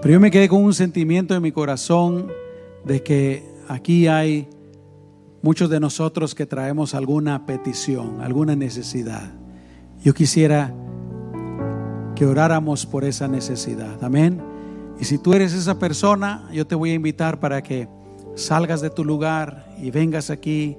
Pero 0.00 0.12
yo 0.12 0.20
me 0.20 0.30
quedé 0.30 0.48
con 0.48 0.62
un 0.62 0.74
sentimiento 0.74 1.34
en 1.34 1.42
mi 1.42 1.50
corazón 1.50 2.30
de 2.84 3.02
que 3.02 3.44
aquí 3.68 4.06
hay 4.06 4.48
muchos 5.42 5.68
de 5.68 5.80
nosotros 5.80 6.34
que 6.34 6.46
traemos 6.46 6.94
alguna 6.94 7.46
petición, 7.46 8.20
alguna 8.20 8.54
necesidad. 8.54 9.32
Yo 10.04 10.14
quisiera 10.14 10.72
que 12.14 12.26
oráramos 12.26 12.86
por 12.86 13.04
esa 13.04 13.26
necesidad. 13.26 14.02
Amén. 14.02 14.51
Y 15.00 15.04
si 15.04 15.18
tú 15.18 15.32
eres 15.34 15.52
esa 15.52 15.78
persona, 15.78 16.48
yo 16.52 16.66
te 16.66 16.74
voy 16.74 16.90
a 16.90 16.94
invitar 16.94 17.40
para 17.40 17.62
que 17.62 17.88
salgas 18.34 18.80
de 18.80 18.90
tu 18.90 19.04
lugar 19.04 19.74
y 19.80 19.90
vengas 19.90 20.30
aquí, 20.30 20.76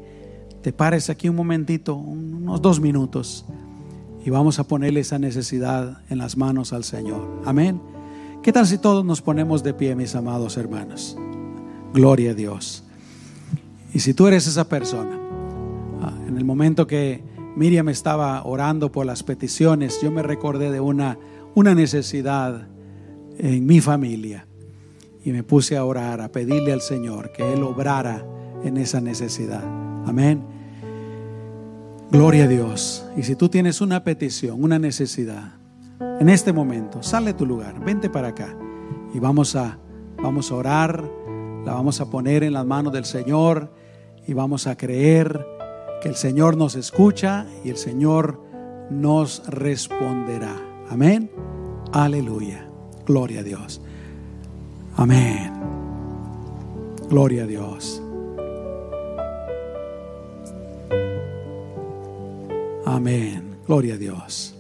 te 0.62 0.72
pares 0.72 1.10
aquí 1.10 1.30
un 1.30 1.36
momentito, 1.36 1.96
unos 1.96 2.62
dos 2.62 2.80
minutos, 2.80 3.46
y 4.26 4.30
vamos 4.30 4.60
a 4.60 4.64
ponerle 4.64 5.02
esa 5.02 5.20
necesidad 5.20 6.02
en 6.10 6.18
las 6.18 6.38
manos 6.38 6.72
al 6.72 6.84
Señor. 6.84 7.42
Amén. 7.46 7.82
¿Qué 8.42 8.52
tal 8.52 8.66
si 8.66 8.78
todos 8.78 9.04
nos 9.04 9.22
ponemos 9.22 9.64
de 9.64 9.74
pie, 9.74 9.96
mis 9.96 10.16
amados 10.16 10.58
hermanos? 10.58 11.18
Gloria 11.94 12.32
a 12.32 12.34
Dios. 12.34 12.84
Y 13.94 14.00
si 14.00 14.14
tú 14.14 14.28
eres 14.28 14.48
esa 14.48 14.68
persona, 14.68 15.20
ah, 16.02 16.14
en 16.28 16.38
el 16.38 16.46
momento 16.46 16.88
que 16.88 17.24
Miriam 17.56 17.90
estaba 17.90 18.44
orando 18.44 18.92
por 18.92 19.06
las 19.06 19.24
peticiones, 19.24 20.00
yo 20.02 20.12
me 20.12 20.24
recordé 20.24 20.72
de 20.72 20.80
una, 20.80 21.18
una 21.54 21.76
necesidad 21.76 22.68
en 23.38 23.66
mi 23.66 23.82
familia 23.82 24.46
y 25.24 25.32
me 25.32 25.44
puse 25.44 25.78
a 25.78 25.86
orar, 25.86 26.22
a 26.22 26.32
pedirle 26.32 26.74
al 26.74 26.82
Señor 26.82 27.32
que 27.32 27.54
Él 27.54 27.64
obrara 27.64 28.26
en 28.64 28.78
esa 28.78 29.02
necesidad. 29.02 29.64
Amén. 30.06 30.44
Gloria 32.12 32.44
a 32.44 32.48
Dios. 32.48 33.06
Y 33.18 33.24
si 33.24 33.36
tú 33.36 33.50
tienes 33.50 33.82
una 33.82 34.04
petición, 34.04 34.64
una 34.64 34.78
necesidad, 34.80 35.54
en 36.20 36.30
este 36.30 36.54
momento, 36.54 37.02
sale 37.02 37.28
de 37.28 37.34
tu 37.34 37.46
lugar, 37.46 37.84
vente 37.84 38.10
para 38.10 38.30
acá 38.30 38.56
y 39.14 39.20
vamos 39.20 39.56
a, 39.56 39.78
vamos 40.22 40.52
a 40.52 40.56
orar, 40.56 41.10
la 41.66 41.74
vamos 41.74 42.02
a 42.02 42.10
poner 42.10 42.44
en 42.44 42.54
las 42.54 42.66
manos 42.66 42.94
del 42.94 43.06
Señor 43.06 43.74
y 44.28 44.34
vamos 44.34 44.68
a 44.68 44.78
creer 44.78 45.46
que 46.02 46.10
el 46.10 46.16
Señor 46.16 46.58
nos 46.58 46.76
escucha 46.76 47.46
y 47.64 47.70
el 47.70 47.78
Señor 47.78 48.40
nos 48.90 49.44
responderá. 49.48 50.56
Amén. 50.90 51.32
Aleluya. 51.92 52.73
Gloria 53.06 53.42
a 53.42 53.44
Dios. 53.44 53.82
Amén. 54.96 55.52
Gloria 57.10 57.44
a 57.44 57.48
Dios. 57.48 58.02
Amén. 62.86 63.58
Gloria 63.68 63.96
a 63.96 63.98
Dios. 63.98 64.56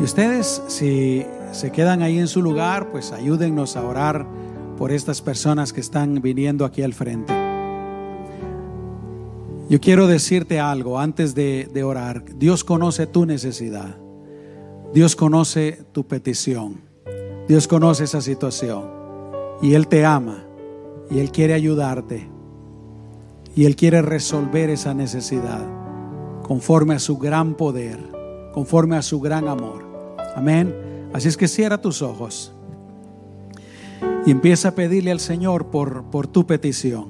Y 0.00 0.02
ustedes, 0.02 0.62
si 0.68 1.24
se 1.52 1.72
quedan 1.72 2.02
ahí 2.02 2.18
en 2.18 2.28
su 2.28 2.42
lugar, 2.42 2.90
pues 2.90 3.12
ayúdennos 3.12 3.76
a 3.76 3.84
orar 3.84 4.26
por 4.76 4.92
estas 4.92 5.20
personas 5.20 5.72
que 5.72 5.80
están 5.80 6.20
viniendo 6.22 6.64
aquí 6.64 6.82
al 6.82 6.94
frente. 6.94 7.34
Yo 9.68 9.80
quiero 9.80 10.06
decirte 10.06 10.60
algo 10.60 10.98
antes 10.98 11.34
de, 11.34 11.82
orar. 11.84 12.24
Dios 12.38 12.64
conoce 12.64 13.06
tu 13.06 13.26
necesidad. 13.26 13.98
Dios 14.94 15.14
conoce 15.14 15.84
tu 15.92 16.06
petición. 16.06 16.87
Dios 17.48 17.66
conoce 17.66 18.04
esa 18.04 18.20
situación. 18.20 18.84
Y 19.62 19.74
Él 19.74 19.88
te 19.88 20.04
ama. 20.04 20.44
Y 21.10 21.18
Él 21.18 21.32
quiere 21.32 21.54
ayudarte. 21.54 22.28
Y 23.56 23.64
Él 23.64 23.74
quiere 23.74 24.02
resolver 24.02 24.70
esa 24.70 24.94
necesidad 24.94 25.66
conforme 26.42 26.94
a 26.94 26.98
su 26.98 27.18
gran 27.18 27.54
poder, 27.54 27.98
conforme 28.54 28.96
a 28.96 29.02
su 29.02 29.20
gran 29.20 29.48
amor. 29.48 29.84
Amén. 30.36 30.74
Así 31.12 31.28
es 31.28 31.36
que 31.36 31.48
cierra 31.48 31.80
tus 31.80 32.02
ojos 32.02 32.52
y 34.24 34.30
empieza 34.30 34.68
a 34.68 34.74
pedirle 34.74 35.10
al 35.10 35.20
Señor 35.20 35.66
por, 35.66 36.04
por 36.04 36.26
tu 36.26 36.46
petición. 36.46 37.06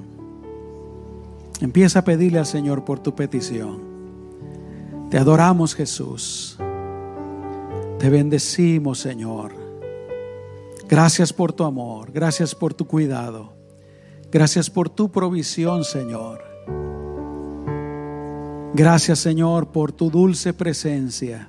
Empieza 1.59 1.99
a 1.99 2.03
pedirle 2.03 2.39
al 2.39 2.45
Señor 2.45 2.85
por 2.85 2.99
tu 2.99 3.13
petición. 3.13 3.81
Te 5.09 5.17
adoramos 5.17 5.75
Jesús. 5.75 6.57
Te 7.97 8.09
bendecimos 8.09 8.99
Señor. 8.99 9.58
Gracias 10.89 11.31
por 11.31 11.53
tu 11.53 11.63
amor. 11.63 12.11
Gracias 12.11 12.55
por 12.55 12.73
tu 12.73 12.87
cuidado. 12.87 13.53
Gracias 14.31 14.71
por 14.71 14.89
tu 14.89 15.11
provisión 15.11 15.83
Señor. 15.83 16.41
Gracias 18.73 19.19
Señor 19.19 19.67
por 19.67 19.91
tu 19.91 20.09
dulce 20.09 20.51
presencia. 20.51 21.47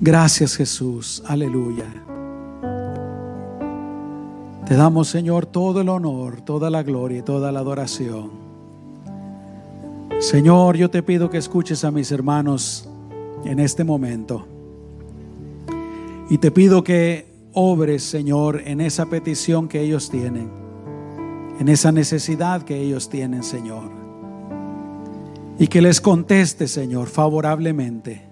Gracias 0.00 0.56
Jesús. 0.56 1.22
Aleluya. 1.24 1.86
Te 4.66 4.74
damos, 4.74 5.06
Señor, 5.08 5.46
todo 5.46 5.80
el 5.80 5.88
honor, 5.88 6.40
toda 6.40 6.70
la 6.70 6.82
gloria 6.82 7.18
y 7.18 7.22
toda 7.22 7.52
la 7.52 7.60
adoración. 7.60 8.30
Señor, 10.18 10.76
yo 10.76 10.90
te 10.90 11.02
pido 11.04 11.30
que 11.30 11.38
escuches 11.38 11.84
a 11.84 11.92
mis 11.92 12.10
hermanos 12.10 12.88
en 13.44 13.60
este 13.60 13.84
momento. 13.84 14.46
Y 16.32 16.38
te 16.38 16.50
pido 16.50 16.82
que 16.82 17.26
obres, 17.52 18.02
Señor, 18.04 18.62
en 18.64 18.80
esa 18.80 19.04
petición 19.04 19.68
que 19.68 19.82
ellos 19.82 20.08
tienen, 20.08 20.50
en 21.60 21.68
esa 21.68 21.92
necesidad 21.92 22.62
que 22.62 22.78
ellos 22.78 23.10
tienen, 23.10 23.42
Señor. 23.42 23.90
Y 25.58 25.66
que 25.66 25.82
les 25.82 26.00
conteste, 26.00 26.68
Señor, 26.68 27.08
favorablemente. 27.08 28.22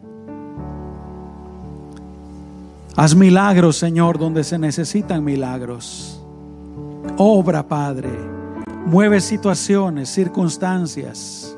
Haz 2.97 3.15
milagros, 3.15 3.77
Señor, 3.77 4.19
donde 4.19 4.45
se 4.45 4.59
necesitan 4.59 5.23
milagros. 5.23 6.25
Obra, 7.19 7.69
Padre. 7.69 8.09
Mueve 8.87 9.21
situaciones, 9.21 10.09
circunstancias. 10.09 11.55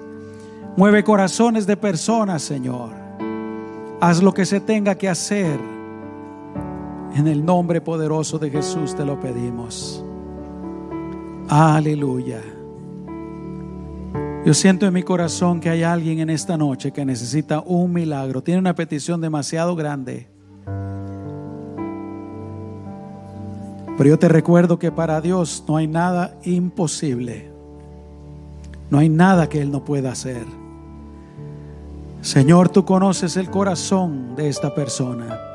Mueve 0.76 1.04
corazones 1.04 1.68
de 1.68 1.76
personas, 1.76 2.42
Señor. 2.42 2.90
Haz 4.00 4.20
lo 4.20 4.34
que 4.34 4.44
se 4.44 4.58
tenga 4.58 4.96
que 4.96 5.08
hacer. 5.08 5.71
En 7.14 7.28
el 7.28 7.44
nombre 7.44 7.80
poderoso 7.80 8.38
de 8.38 8.50
Jesús 8.50 8.94
te 8.94 9.04
lo 9.04 9.20
pedimos. 9.20 10.04
Aleluya. 11.48 12.40
Yo 14.44 14.54
siento 14.54 14.86
en 14.86 14.94
mi 14.94 15.02
corazón 15.02 15.60
que 15.60 15.68
hay 15.68 15.82
alguien 15.82 16.18
en 16.18 16.30
esta 16.30 16.56
noche 16.56 16.90
que 16.90 17.04
necesita 17.04 17.60
un 17.60 17.92
milagro. 17.92 18.42
Tiene 18.42 18.60
una 18.60 18.74
petición 18.74 19.20
demasiado 19.20 19.76
grande. 19.76 20.26
Pero 23.98 24.08
yo 24.08 24.18
te 24.18 24.28
recuerdo 24.28 24.78
que 24.78 24.90
para 24.90 25.20
Dios 25.20 25.64
no 25.68 25.76
hay 25.76 25.86
nada 25.86 26.34
imposible. 26.44 27.50
No 28.90 28.98
hay 28.98 29.08
nada 29.08 29.48
que 29.48 29.60
Él 29.60 29.70
no 29.70 29.84
pueda 29.84 30.12
hacer. 30.12 30.44
Señor, 32.22 32.68
tú 32.70 32.84
conoces 32.84 33.36
el 33.36 33.50
corazón 33.50 34.34
de 34.34 34.48
esta 34.48 34.74
persona. 34.74 35.51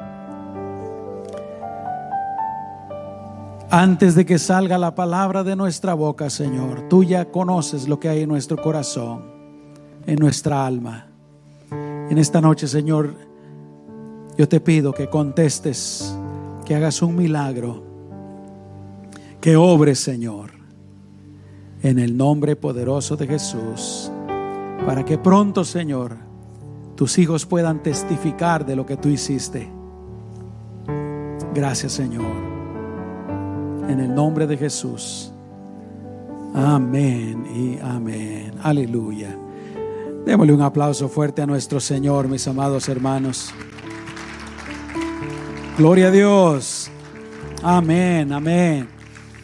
Antes 3.70 4.16
de 4.16 4.26
que 4.26 4.40
salga 4.40 4.78
la 4.78 4.96
palabra 4.96 5.44
de 5.44 5.56
nuestra 5.58 5.94
boca, 5.94 6.30
Señor, 6.30 6.88
tú 6.88 7.04
ya 7.04 7.26
conoces 7.26 7.88
lo 7.90 8.00
que 8.00 8.08
hay 8.08 8.22
en 8.22 8.30
nuestro 8.30 8.62
corazón, 8.62 9.26
en 10.06 10.16
nuestra 10.20 10.66
alma. 10.66 11.08
En 12.10 12.18
esta 12.18 12.40
noche, 12.40 12.66
Señor, 12.66 13.14
yo 14.38 14.48
te 14.48 14.62
pido 14.62 14.94
que 14.94 15.10
contestes, 15.10 16.18
que 16.66 16.76
hagas 16.76 17.02
un 17.02 17.18
milagro 17.18 17.84
que 19.42 19.58
obre, 19.58 19.96
Señor, 19.96 20.52
en 21.84 22.00
el 22.00 22.16
nombre 22.16 22.56
poderoso 22.56 23.18
de 23.18 23.28
Jesús, 23.28 24.10
para 24.86 25.04
que 25.04 25.18
pronto, 25.18 25.66
Señor, 25.66 26.16
tus 26.96 27.18
hijos 27.18 27.46
puedan 27.46 27.84
testificar 27.84 28.66
de 28.66 28.78
lo 28.78 28.86
que 28.86 28.96
tú 28.96 29.10
hiciste. 29.10 29.70
Gracias, 31.54 31.92
Señor. 31.92 32.57
En 33.88 34.00
el 34.00 34.14
nombre 34.14 34.48
de 34.48 34.58
Jesús. 34.58 35.32
Amén 36.54 37.46
y 37.56 37.80
amén. 37.80 38.52
Aleluya. 38.64 39.36
Démosle 40.26 40.54
un 40.54 40.62
aplauso 40.62 41.08
fuerte 41.08 41.42
a 41.42 41.46
nuestro 41.46 41.80
Señor, 41.80 42.28
mis 42.28 42.48
amados 42.48 42.90
hermanos. 42.90 43.54
Gloria 45.78 46.08
a 46.08 46.12
Dios. 46.12 46.90
Amén, 47.64 48.34
amén. 48.34 48.97